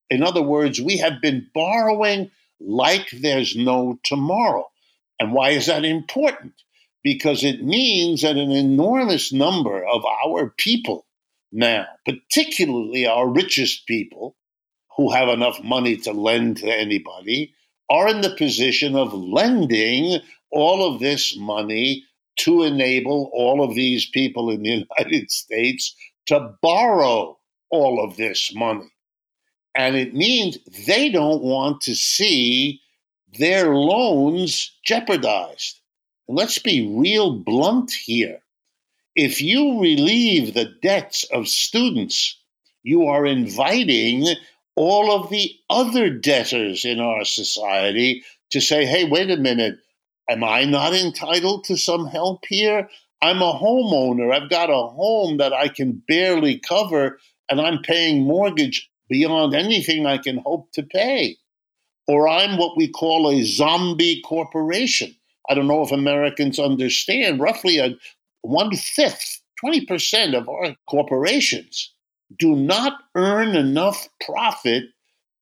In 0.10 0.24
other 0.24 0.44
words, 0.44 0.80
we 0.80 0.98
have 0.98 1.22
been 1.22 1.48
borrowing 1.54 2.32
like 2.60 3.10
there's 3.12 3.56
no 3.56 4.00
tomorrow. 4.04 4.66
And 5.20 5.34
why 5.34 5.52
is 5.52 5.66
that 5.66 5.84
important? 5.84 6.54
Because 7.04 7.44
it 7.44 7.64
means 7.64 8.22
that 8.22 8.38
an 8.38 8.52
enormous 8.52 9.34
number 9.34 9.86
of 9.86 10.04
our 10.06 10.54
people 10.58 11.06
now, 11.52 11.86
particularly 12.06 13.06
our 13.06 13.28
richest 13.28 13.88
people 13.88 14.36
who 14.98 15.12
have 15.12 15.30
enough 15.30 15.64
money 15.64 15.98
to 15.98 16.12
lend 16.12 16.58
to 16.58 16.68
anybody, 16.68 17.54
are 17.90 18.08
in 18.08 18.22
the 18.22 18.36
position 18.36 18.96
of 18.96 19.14
lending 19.14 20.20
all 20.56 20.92
of 20.92 21.00
this 21.00 21.38
money 21.38 22.04
to 22.38 22.64
enable 22.64 23.30
all 23.34 23.64
of 23.64 23.76
these 23.76 24.08
people 24.10 24.50
in 24.50 24.64
the 24.64 24.70
United 25.00 25.30
States 25.30 25.96
to 26.26 26.56
borrow 26.62 27.38
all 27.70 28.04
of 28.04 28.18
this 28.18 28.56
money. 28.56 28.90
And 29.76 29.96
it 29.96 30.14
means 30.14 30.58
they 30.88 31.10
don't 31.10 31.44
want 31.44 31.82
to 31.82 31.96
see 31.96 32.82
their 33.38 33.76
loans 33.76 34.72
jeopardized. 34.86 35.82
And 36.28 36.38
let's 36.38 36.60
be 36.60 36.96
real 36.98 37.34
blunt 37.40 37.92
here. 37.92 38.40
If 39.16 39.42
you 39.42 39.82
relieve 39.82 40.54
the 40.54 40.74
debts 40.82 41.26
of 41.32 41.48
students, 41.48 42.38
you 42.84 43.08
are 43.08 43.26
inviting 43.26 44.26
all 44.76 45.12
of 45.12 45.30
the 45.30 45.54
other 45.70 46.10
debtors 46.10 46.86
in 46.86 47.00
our 47.00 47.26
society 47.26 48.24
to 48.52 48.62
say, 48.62 48.86
hey, 48.86 49.06
wait 49.06 49.32
a 49.32 49.38
minute, 49.38 49.78
am 50.30 50.44
I 50.44 50.66
not 50.66 50.94
entitled 50.94 51.64
to 51.66 51.78
some 51.78 52.08
help 52.08 52.46
here? 52.48 52.90
I'm 53.22 53.42
a 53.42 53.54
homeowner. 53.54 54.34
I've 54.34 54.50
got 54.50 54.70
a 54.70 54.88
home 54.88 55.38
that 55.38 55.54
I 55.54 55.68
can 55.68 56.04
barely 56.08 56.60
cover, 56.60 57.20
and 57.50 57.60
I'm 57.60 57.82
paying 57.82 58.24
mortgage 58.24 58.90
beyond 59.10 59.56
anything 59.56 60.06
I 60.06 60.18
can 60.18 60.38
hope 60.38 60.72
to 60.74 60.84
pay. 60.84 61.38
Or 62.08 62.28
I'm 62.28 62.58
what 62.58 62.78
we 62.78 62.88
call 62.88 63.30
a 63.30 63.44
zombie 63.44 64.22
corporation. 64.22 65.16
I 65.50 65.54
don't 65.54 65.68
know 65.68 65.82
if 65.82 65.92
Americans 65.92 66.60
understand. 66.60 67.40
Roughly 67.40 67.80
a 67.80 67.96
one 68.42 68.76
fifth, 68.76 69.42
20% 69.64 70.38
of 70.38 70.48
our 70.50 70.76
corporations 70.88 71.92
do 72.38 72.56
not 72.56 72.94
earn 73.16 73.56
enough 73.56 74.08
profit 74.26 74.86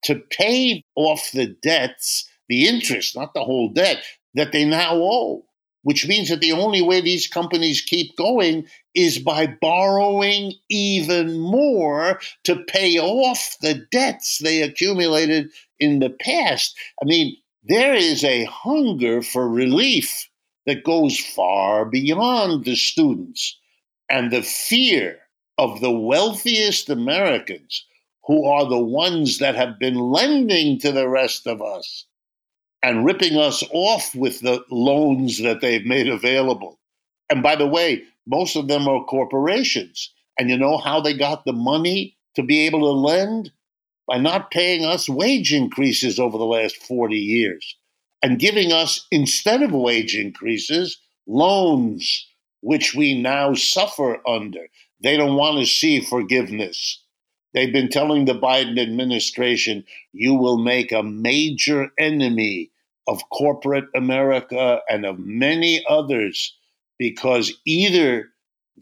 to 0.04 0.15
pay 0.30 0.84
off 0.96 1.32
the 1.34 1.48
debts, 1.48 2.30
the 2.50 2.67
interest, 2.67 3.15
not 3.15 3.34
the 3.34 3.43
whole 3.43 3.69
debt, 3.69 4.04
that 4.34 4.52
they 4.52 4.65
now 4.65 4.96
owe 4.96 5.46
which 5.84 6.08
means 6.08 6.30
that 6.30 6.39
the 6.39 6.52
only 6.52 6.82
way 6.82 7.00
these 7.02 7.28
companies 7.28 7.82
keep 7.82 8.15
going 8.17 8.65
is 8.96 9.19
by 9.19 9.46
borrowing 9.46 10.54
even 10.69 11.39
more 11.39 12.19
to 12.43 12.63
pay 12.67 12.98
off 12.98 13.58
the 13.62 13.86
debts 13.91 14.39
they 14.39 14.62
accumulated 14.62 15.50
in 15.80 16.00
the 16.00 16.10
past. 16.10 16.76
I 17.02 17.06
mean, 17.06 17.36
there 17.63 17.93
is 17.93 18.24
a 18.24 18.46
hunger 18.46 19.22
for 19.22 19.48
relief 19.48 20.30
that 20.65 20.84
goes 20.84 21.19
far 21.19 21.86
beyond 21.86 22.63
the 22.63 22.76
students 22.76 23.60
and 24.10 24.32
the 24.32 24.41
fear 24.41 25.19
of 25.58 25.82
the 25.82 25.91
wealthiest 25.91 26.89
Americans 26.89 27.86
who 28.26 28.46
are 28.46 28.69
the 28.69 28.80
ones 28.80 29.39
that 29.39 29.56
have 29.56 29.78
been 29.80 29.96
lending 29.96 30.80
to 30.80 30.93
the 30.93 31.10
rest 31.10 31.46
of 31.46 31.62
us 31.62 32.06
and 32.84 33.06
ripping 33.06 33.38
us 33.38 33.63
off 33.72 34.13
with 34.13 34.41
the 34.41 34.63
loans 34.69 35.41
that 35.41 35.62
they've 35.62 35.86
made 35.86 36.10
available. 36.10 36.80
And 37.30 37.41
by 37.41 37.56
the 37.56 37.67
way, 37.67 38.04
most 38.28 38.56
of 38.56 38.67
them 38.67 38.88
are 38.88 39.06
corporations. 39.06 40.13
And 40.38 40.50
you 40.50 40.58
know 40.58 40.78
how 40.78 41.00
they 41.00 41.13
got 41.15 41.46
the 41.46 41.54
money 41.54 42.17
to 42.36 42.43
be 42.43 42.65
able 42.65 42.82
to 42.82 42.91
lend? 42.91 43.52
By 44.06 44.17
not 44.17 44.52
paying 44.52 44.84
us 44.84 45.08
wage 45.08 45.54
increases 45.54 46.19
over 46.19 46.38
the 46.38 46.43
last 46.43 46.76
40 46.76 47.15
years 47.15 47.78
and 48.22 48.38
giving 48.38 48.74
us, 48.74 49.08
instead 49.12 49.63
of 49.63 49.72
wage 49.72 50.15
increases, 50.15 51.00
loans, 51.26 52.28
which 52.60 52.93
we 52.93 53.22
now 53.22 53.54
suffer 53.54 54.17
under. 54.28 54.67
They 55.02 55.15
don't 55.15 55.38
want 55.38 55.60
to 55.60 55.65
see 55.65 56.02
forgiveness. 56.02 57.02
They've 57.54 57.72
been 57.72 57.89
telling 57.89 58.26
the 58.26 58.34
Biden 58.34 58.80
administration, 58.80 59.86
you 60.12 60.34
will 60.34 60.58
make 60.58 60.91
a 60.91 61.04
major 61.04 61.91
enemy 61.98 62.72
of 63.08 63.22
corporate 63.30 63.86
America 63.96 64.80
and 64.89 65.06
of 65.06 65.20
many 65.20 65.84
others 65.88 66.56
because 66.98 67.54
either 67.66 68.30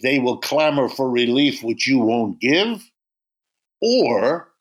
they 0.02 0.20
will 0.20 0.38
clamor 0.38 0.90
for 0.90 1.10
relief, 1.10 1.64
which 1.64 1.88
you 1.88 2.00
won't 2.00 2.40
give, 2.40 2.82
or 3.82 4.52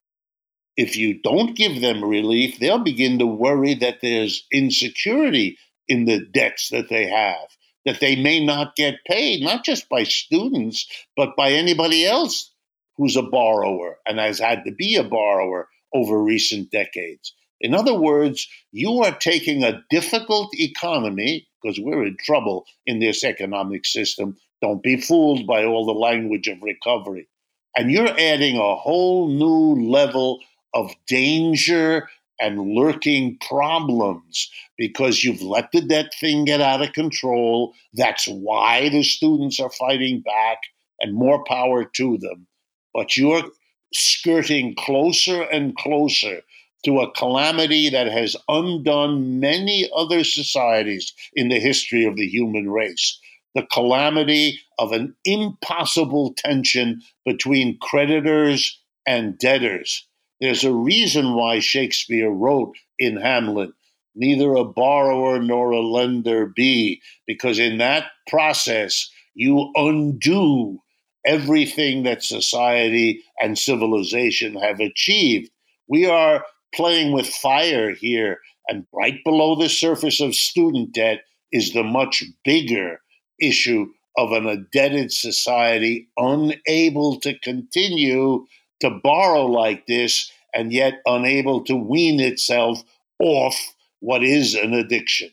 if 0.76 0.96
you 0.96 1.20
don't 1.20 1.56
give 1.56 1.80
them 1.80 2.02
relief, 2.02 2.58
they'll 2.58 2.78
begin 2.78 3.18
to 3.18 3.26
worry 3.26 3.74
that 3.74 4.00
there's 4.00 4.46
insecurity 4.52 5.58
in 5.88 6.04
the 6.06 6.24
debts 6.32 6.70
that 6.70 6.88
they 6.88 7.06
have, 7.06 7.48
that 7.84 8.00
they 8.00 8.16
may 8.16 8.44
not 8.44 8.76
get 8.76 9.04
paid, 9.06 9.42
not 9.42 9.64
just 9.64 9.88
by 9.88 10.04
students, 10.04 10.86
but 11.16 11.36
by 11.36 11.50
anybody 11.50 12.06
else 12.06 12.52
who's 12.96 13.16
a 13.16 13.22
borrower 13.22 13.98
and 14.06 14.18
has 14.18 14.38
had 14.38 14.64
to 14.64 14.72
be 14.72 14.96
a 14.96 15.04
borrower 15.04 15.68
over 15.94 16.22
recent 16.22 16.70
decades. 16.70 17.34
In 17.60 17.74
other 17.74 17.94
words, 17.94 18.48
you 18.72 19.02
are 19.02 19.16
taking 19.16 19.62
a 19.62 19.82
difficult 19.90 20.50
economy, 20.54 21.46
because 21.62 21.78
we're 21.78 22.06
in 22.06 22.16
trouble 22.24 22.64
in 22.86 23.00
this 23.00 23.22
economic 23.22 23.84
system. 23.84 24.36
Don't 24.62 24.82
be 24.82 24.96
fooled 24.96 25.46
by 25.46 25.64
all 25.64 25.84
the 25.84 25.92
language 25.92 26.48
of 26.48 26.62
recovery. 26.62 27.28
And 27.76 27.90
you're 27.90 28.18
adding 28.18 28.56
a 28.56 28.76
whole 28.76 29.28
new 29.28 29.90
level 29.90 30.40
of 30.74 30.90
danger 31.06 32.08
and 32.40 32.74
lurking 32.74 33.36
problems 33.46 34.50
because 34.78 35.22
you've 35.22 35.42
let 35.42 35.70
the 35.72 35.82
debt 35.82 36.12
thing 36.18 36.46
get 36.46 36.60
out 36.60 36.80
of 36.82 36.94
control. 36.94 37.74
That's 37.92 38.26
why 38.26 38.88
the 38.88 39.02
students 39.02 39.60
are 39.60 39.70
fighting 39.70 40.22
back, 40.22 40.58
and 41.00 41.14
more 41.14 41.44
power 41.44 41.84
to 41.84 42.18
them. 42.18 42.46
But 42.94 43.16
you're 43.16 43.44
skirting 43.92 44.74
closer 44.76 45.42
and 45.42 45.76
closer 45.76 46.40
to 46.84 47.00
a 47.00 47.10
calamity 47.12 47.90
that 47.90 48.06
has 48.06 48.36
undone 48.48 49.40
many 49.40 49.88
other 49.94 50.24
societies 50.24 51.12
in 51.34 51.48
the 51.48 51.60
history 51.60 52.04
of 52.04 52.16
the 52.16 52.26
human 52.26 52.70
race. 52.70 53.18
The 53.54 53.66
calamity 53.72 54.60
of 54.78 54.92
an 54.92 55.14
impossible 55.24 56.34
tension 56.36 57.02
between 57.24 57.78
creditors 57.80 58.80
and 59.06 59.38
debtors. 59.38 60.06
There's 60.40 60.64
a 60.64 60.72
reason 60.72 61.34
why 61.34 61.58
Shakespeare 61.58 62.30
wrote 62.30 62.74
in 62.98 63.16
Hamlet, 63.16 63.70
neither 64.14 64.52
a 64.54 64.64
borrower 64.64 65.40
nor 65.40 65.72
a 65.72 65.80
lender 65.80 66.46
be, 66.46 67.02
because 67.26 67.58
in 67.58 67.78
that 67.78 68.06
process, 68.28 69.10
you 69.34 69.70
undo 69.74 70.78
everything 71.26 72.04
that 72.04 72.22
society 72.22 73.22
and 73.40 73.58
civilization 73.58 74.54
have 74.54 74.80
achieved. 74.80 75.50
We 75.88 76.06
are 76.06 76.44
playing 76.74 77.12
with 77.12 77.26
fire 77.26 77.94
here. 77.94 78.38
And 78.68 78.86
right 78.92 79.18
below 79.24 79.56
the 79.56 79.68
surface 79.68 80.20
of 80.20 80.34
student 80.34 80.92
debt 80.92 81.24
is 81.52 81.72
the 81.72 81.82
much 81.82 82.22
bigger 82.44 83.00
issue 83.40 83.86
of 84.16 84.32
an 84.32 84.46
indebted 84.46 85.12
society 85.12 86.08
unable 86.16 87.18
to 87.20 87.38
continue 87.38 88.46
to 88.80 88.90
borrow 89.02 89.46
like 89.46 89.86
this 89.86 90.30
and 90.54 90.72
yet 90.72 91.00
unable 91.06 91.62
to 91.64 91.74
wean 91.74 92.20
itself 92.20 92.82
off 93.18 93.74
what 94.00 94.24
is 94.24 94.54
an 94.54 94.74
addiction. 94.74 95.30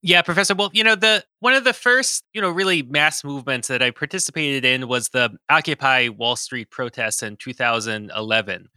Yeah, 0.00 0.22
Professor. 0.22 0.54
Well, 0.54 0.70
you 0.72 0.84
know, 0.84 0.94
the 0.94 1.24
one 1.40 1.54
of 1.54 1.64
the 1.64 1.72
first, 1.72 2.22
you 2.32 2.40
know, 2.40 2.50
really 2.50 2.82
mass 2.82 3.24
movements 3.24 3.66
that 3.66 3.82
I 3.82 3.90
participated 3.90 4.64
in 4.64 4.86
was 4.86 5.08
the 5.08 5.36
Occupy 5.50 6.08
Wall 6.08 6.36
Street 6.36 6.70
protests 6.70 7.22
in 7.22 7.36
2011 7.36 8.68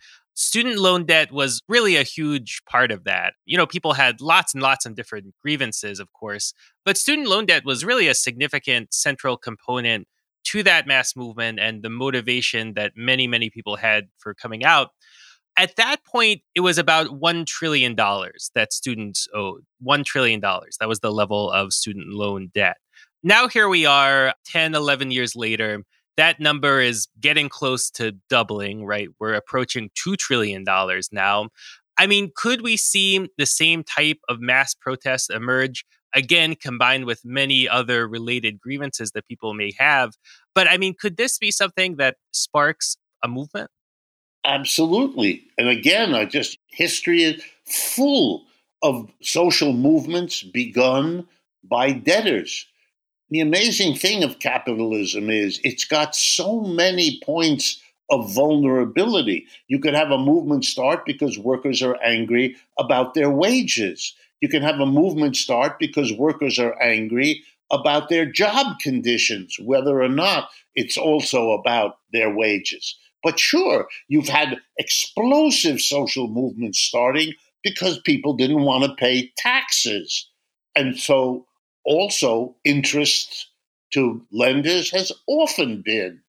student 0.42 0.80
loan 0.80 1.06
debt 1.06 1.32
was 1.32 1.62
really 1.70 1.96
a 1.96 2.04
huge 2.04 2.62
part 2.66 2.92
of 2.92 3.04
that. 3.04 3.34
You 3.46 3.58
know, 3.58 3.68
people 3.68 3.94
had 3.94 4.22
lots 4.22 4.54
and 4.54 4.64
lots 4.64 4.86
of 4.86 4.96
different 4.96 5.36
grievances, 5.42 6.00
of 6.00 6.12
course, 6.14 6.54
but 6.84 6.98
student 6.98 7.28
loan 7.28 7.46
debt 7.46 7.64
was 7.64 7.86
really 7.86 8.08
a 8.08 8.16
significant 8.16 8.94
central 8.94 9.38
component 9.38 10.08
to 10.46 10.64
that 10.64 10.88
mass 10.88 11.16
movement 11.16 11.60
and 11.60 11.84
the 11.84 11.90
motivation 11.90 12.74
that 12.74 12.94
many, 12.96 13.28
many 13.28 13.52
people 13.52 13.76
had 13.76 14.08
for 14.18 14.34
coming 14.34 14.66
out. 14.66 14.90
At 15.58 15.76
that 15.76 16.04
point, 16.04 16.42
it 16.56 16.62
was 16.62 16.80
about 16.80 17.08
$1 17.08 17.46
trillion 17.46 17.96
that 17.96 18.74
students 18.74 19.28
owed. 19.36 19.64
$1 19.86 20.04
trillion. 20.06 20.40
That 20.42 20.88
was 20.88 21.02
the 21.02 21.12
level 21.12 21.52
of 21.52 21.72
student 21.72 22.08
loan 22.08 22.50
debt. 22.56 22.78
Now, 23.22 23.48
here 23.48 23.70
we 23.70 23.86
are 23.86 24.34
10, 24.46 24.74
11 24.74 25.12
years 25.12 25.36
later 25.36 25.84
that 26.18 26.40
number 26.40 26.82
is 26.82 27.08
getting 27.20 27.50
close 27.50 27.90
to 27.92 28.14
doubling, 28.30 28.86
right? 28.86 29.10
We're 29.20 29.34
approaching 29.34 29.90
$2 30.06 30.18
trillion 30.18 30.66
now. 31.12 31.50
I 31.98 32.08
mean, 32.08 32.32
could 32.36 32.62
we 32.62 32.78
see 32.78 33.28
the 33.38 33.46
same 33.46 33.84
type 33.84 34.20
of 34.28 34.40
mass 34.40 34.74
protests 34.74 35.30
emerge? 35.30 35.86
Again, 36.14 36.56
combined 36.56 37.06
with 37.06 37.22
many 37.24 37.70
other 37.70 38.08
related 38.08 38.60
grievances 38.60 39.12
that 39.12 39.28
people 39.28 39.54
may 39.54 39.72
have. 39.78 40.12
But 40.54 40.68
I 40.70 40.78
mean, 40.78 40.96
could 41.00 41.16
this 41.18 41.38
be 41.38 41.52
something 41.52 41.96
that 41.98 42.18
sparks 42.34 42.98
a 43.24 43.28
movement? 43.28 43.70
Absolutely. 44.44 45.44
And 45.58 45.70
again, 45.70 46.14
I 46.14 46.26
just 46.26 46.58
history 46.68 47.24
is 47.24 47.44
full 47.66 48.44
of 48.84 49.10
social 49.22 49.72
movements 49.74 50.44
begun 50.44 51.28
by 51.64 51.92
debtors 51.92 52.66
the 53.32 53.40
amazing 53.40 53.96
thing 53.96 54.24
of 54.24 54.40
capitalism 54.40 55.30
is 55.30 55.60
it's 55.64 55.86
got 55.86 56.16
so 56.16 56.62
many 56.62 57.20
points 57.24 57.82
of 58.10 58.34
vulnerability. 58.34 59.48
You 59.70 59.80
could 59.80 59.94
have 59.94 60.12
a 60.12 60.18
movement 60.18 60.66
start 60.66 61.06
because 61.06 61.40
workers 61.40 61.82
are 61.82 61.96
angry 62.04 62.58
about 62.78 63.14
their 63.14 63.30
wages. 63.30 64.14
You 64.42 64.50
can 64.50 64.62
have 64.62 64.82
a 64.82 64.86
movement 64.86 65.38
start 65.38 65.80
because 65.80 66.12
workers 66.12 66.60
are 66.60 66.80
angry 66.82 67.42
about 67.72 68.10
their 68.10 68.26
job 68.26 68.80
conditions, 68.82 69.56
whether 69.62 70.02
or 70.02 70.10
not 70.10 70.50
it's 70.76 70.98
also 70.98 71.52
about 71.52 72.00
their 72.12 72.36
wages. 72.36 72.98
But 73.24 73.40
sure, 73.40 73.88
you've 74.10 74.28
had 74.28 74.58
explosive 74.78 75.80
social 75.80 76.28
movements 76.28 76.80
starting 76.80 77.34
because 77.64 78.00
people 78.00 78.34
didn't 78.34 78.64
want 78.64 78.84
to 78.84 78.96
pay 78.96 79.32
taxes. 79.38 80.28
And 80.76 80.98
so 80.98 81.46
also 81.86 82.56
interest 82.64 83.48
to 83.94 84.26
lenders 84.32 84.92
has 84.92 85.12
often 85.28 85.82
been 85.82 86.22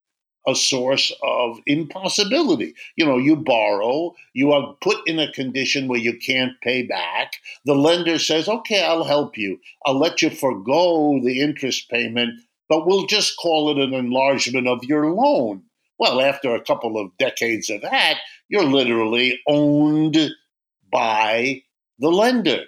a 0.47 0.55
source 0.55 1.13
of 1.23 1.59
impossibility. 1.67 2.75
You 2.97 3.07
know, 3.07 3.19
you 3.19 3.37
borrow, 3.37 4.15
you 4.33 4.53
are 4.53 4.77
put 4.81 4.97
in 5.07 5.19
a 5.19 5.33
condition 5.33 5.87
where 5.87 6.01
you 6.01 6.19
can't 6.19 6.61
pay 6.63 6.83
back. 6.83 7.35
The 7.65 7.75
lender 7.75 8.19
says, 8.19 8.49
okay, 8.49 8.83
I'll 8.83 9.05
help 9.05 9.39
you. 9.39 9.59
I'll 9.87 9.99
let 9.99 10.21
you 10.21 10.31
forego 10.31 11.21
the 11.23 11.41
interest 11.41 11.89
payment, 11.91 12.41
but 12.69 12.87
we'll 12.87 13.07
just 13.07 13.37
call 13.37 13.71
it 13.71 13.83
an 13.83 13.95
enlargement 13.95 14.67
of 14.67 14.83
your 14.85 15.13
loan. 15.13 15.63
Well, 15.99 16.21
after 16.21 16.55
a 16.55 16.65
couple 16.65 16.99
of 16.99 17.17
decades 17.19 17.71
of 17.71 17.83
that, 17.83 18.19
you're 18.49 18.65
literally 18.65 19.41
owned 19.47 20.19
by 20.91 21.63
the 22.01 22.11
lender 22.11 22.65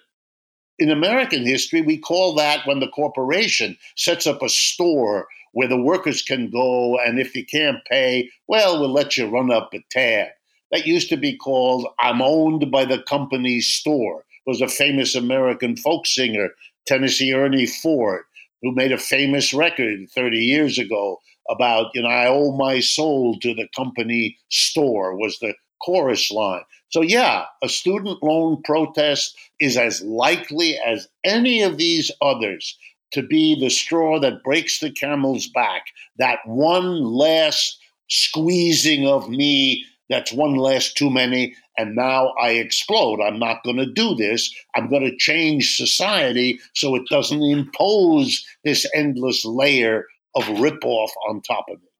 in 0.78 0.90
American 0.90 1.44
history, 1.44 1.82
we 1.82 1.98
call 1.98 2.34
that 2.34 2.66
when 2.66 2.80
the 2.80 2.88
corporation 2.88 3.76
sets 3.96 4.26
up 4.26 4.42
a 4.42 4.48
store 4.48 5.28
where 5.52 5.68
the 5.68 5.80
workers 5.80 6.22
can 6.22 6.50
go, 6.50 6.98
and 6.98 7.20
if 7.20 7.34
you 7.36 7.46
can't 7.46 7.84
pay, 7.88 8.28
well, 8.48 8.80
we'll 8.80 8.92
let 8.92 9.16
you 9.16 9.26
run 9.26 9.52
up 9.52 9.72
a 9.72 9.84
tab. 9.90 10.28
That 10.72 10.86
used 10.86 11.08
to 11.10 11.16
be 11.16 11.36
called 11.36 11.86
I'm 12.00 12.20
owned 12.20 12.70
by 12.72 12.84
the 12.84 13.02
company 13.02 13.60
store. 13.60 14.24
It 14.44 14.50
was 14.50 14.60
a 14.60 14.68
famous 14.68 15.14
American 15.14 15.76
folk 15.76 16.06
singer, 16.06 16.50
Tennessee 16.86 17.32
Ernie 17.32 17.66
Ford, 17.66 18.22
who 18.62 18.74
made 18.74 18.90
a 18.90 18.98
famous 18.98 19.54
record 19.54 20.10
30 20.10 20.38
years 20.38 20.78
ago 20.78 21.20
about, 21.48 21.90
you 21.94 22.02
know, 22.02 22.08
I 22.08 22.26
owe 22.26 22.56
my 22.56 22.80
soul 22.80 23.38
to 23.40 23.54
the 23.54 23.68
company 23.76 24.36
store 24.48 25.16
was 25.16 25.38
the 25.38 25.54
chorus 25.84 26.30
line. 26.30 26.62
So, 26.94 27.02
yeah, 27.02 27.46
a 27.60 27.68
student 27.68 28.22
loan 28.22 28.62
protest 28.62 29.36
is 29.58 29.76
as 29.76 30.00
likely 30.02 30.78
as 30.78 31.08
any 31.24 31.60
of 31.60 31.76
these 31.76 32.12
others 32.22 32.78
to 33.14 33.20
be 33.20 33.58
the 33.58 33.68
straw 33.68 34.20
that 34.20 34.44
breaks 34.44 34.78
the 34.78 34.92
camel's 34.92 35.48
back, 35.48 35.86
that 36.18 36.38
one 36.44 37.02
last 37.02 37.80
squeezing 38.08 39.08
of 39.08 39.28
me. 39.28 39.84
That's 40.08 40.32
one 40.32 40.54
last 40.54 40.96
too 40.96 41.10
many. 41.10 41.56
And 41.76 41.96
now 41.96 42.28
I 42.40 42.50
explode. 42.50 43.20
I'm 43.20 43.40
not 43.40 43.64
going 43.64 43.78
to 43.78 43.92
do 43.92 44.14
this. 44.14 44.54
I'm 44.76 44.88
going 44.88 45.02
to 45.02 45.16
change 45.16 45.76
society 45.76 46.60
so 46.74 46.94
it 46.94 47.08
doesn't 47.10 47.42
impose 47.42 48.46
this 48.62 48.88
endless 48.94 49.44
layer 49.44 50.06
of 50.36 50.44
ripoff 50.44 51.10
on 51.28 51.40
top 51.40 51.64
of 51.68 51.78
it. 51.82 51.93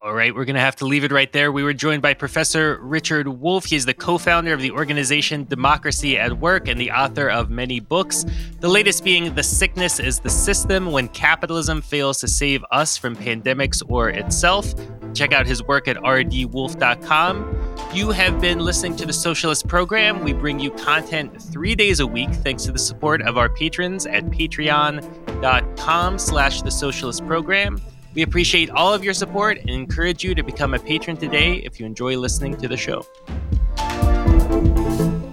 All 0.00 0.14
right, 0.14 0.32
we're 0.32 0.44
going 0.44 0.54
to 0.54 0.60
have 0.60 0.76
to 0.76 0.84
leave 0.86 1.02
it 1.02 1.10
right 1.10 1.32
there. 1.32 1.50
We 1.50 1.64
were 1.64 1.74
joined 1.74 2.02
by 2.02 2.14
Professor 2.14 2.78
Richard 2.80 3.26
Wolff. 3.26 3.64
He 3.64 3.74
is 3.74 3.84
the 3.84 3.94
co 3.94 4.16
founder 4.16 4.52
of 4.52 4.60
the 4.60 4.70
organization 4.70 5.42
Democracy 5.42 6.16
at 6.16 6.38
Work 6.38 6.68
and 6.68 6.80
the 6.80 6.92
author 6.92 7.28
of 7.28 7.50
many 7.50 7.80
books. 7.80 8.24
The 8.60 8.68
latest 8.68 9.02
being 9.02 9.34
The 9.34 9.42
Sickness 9.42 9.98
is 9.98 10.20
the 10.20 10.30
System 10.30 10.92
When 10.92 11.08
Capitalism 11.08 11.82
Fails 11.82 12.20
to 12.20 12.28
Save 12.28 12.64
Us 12.70 12.96
from 12.96 13.16
Pandemics 13.16 13.82
or 13.88 14.08
Itself. 14.08 14.72
Check 15.14 15.32
out 15.32 15.48
his 15.48 15.64
work 15.64 15.88
at 15.88 15.96
rdwolff.com. 15.96 17.76
You 17.92 18.12
have 18.12 18.40
been 18.40 18.60
listening 18.60 18.94
to 18.98 19.06
the 19.06 19.12
Socialist 19.12 19.66
Program. 19.66 20.22
We 20.22 20.32
bring 20.32 20.60
you 20.60 20.70
content 20.70 21.42
three 21.42 21.74
days 21.74 21.98
a 21.98 22.06
week 22.06 22.30
thanks 22.30 22.62
to 22.66 22.72
the 22.72 22.78
support 22.78 23.20
of 23.22 23.36
our 23.36 23.48
patrons 23.48 24.06
at 24.06 24.26
patreon.com 24.26 26.18
slash 26.20 26.62
the 26.62 26.70
Socialist 26.70 27.26
Program. 27.26 27.80
We 28.18 28.24
appreciate 28.24 28.68
all 28.70 28.92
of 28.92 29.04
your 29.04 29.14
support 29.14 29.58
and 29.58 29.70
encourage 29.70 30.24
you 30.24 30.34
to 30.34 30.42
become 30.42 30.74
a 30.74 30.78
patron 30.80 31.16
today 31.16 31.58
if 31.58 31.78
you 31.78 31.86
enjoy 31.86 32.18
listening 32.18 32.56
to 32.56 32.66
the 32.66 32.76
show. 32.76 33.06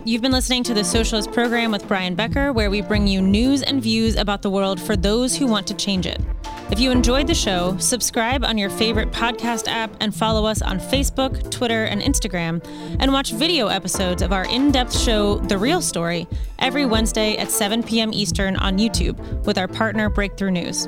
You've 0.06 0.22
been 0.22 0.32
listening 0.32 0.62
to 0.66 0.76
the 0.76 0.84
Socialist 0.84 1.32
Program 1.32 1.72
with 1.72 1.88
Brian 1.88 2.14
Becker, 2.14 2.54
where 2.54 2.70
we 2.70 2.82
bring 2.82 3.08
you 3.08 3.24
news 3.24 3.64
and 3.64 3.82
views 3.82 4.16
about 4.16 4.44
the 4.44 4.52
world 4.52 4.80
for 4.80 4.96
those 4.96 5.36
who 5.36 5.48
want 5.48 5.66
to 5.66 5.74
change 5.74 6.06
it. 6.06 6.22
If 6.70 6.80
you 6.80 6.92
enjoyed 6.92 7.26
the 7.26 7.34
show, 7.34 7.76
subscribe 7.80 8.46
on 8.46 8.56
your 8.56 8.70
favorite 8.70 9.12
podcast 9.12 9.68
app 9.68 9.96
and 10.00 10.14
follow 10.14 10.46
us 10.46 10.62
on 10.62 10.80
Facebook, 10.80 11.50
Twitter, 11.50 11.86
and 11.86 12.04
Instagram, 12.04 12.64
and 13.00 13.12
watch 13.12 13.32
video 13.32 13.66
episodes 13.66 14.22
of 14.22 14.32
our 14.32 14.46
in 14.46 14.72
depth 14.72 14.96
show, 14.96 15.40
The 15.40 15.58
Real 15.58 15.82
Story, 15.82 16.28
every 16.60 16.86
Wednesday 16.86 17.36
at 17.38 17.50
7 17.50 17.82
p.m. 17.82 18.14
Eastern 18.14 18.56
on 18.58 18.78
YouTube 18.78 19.18
with 19.48 19.58
our 19.58 19.68
partner 19.68 20.08
Breakthrough 20.08 20.52
News. 20.52 20.88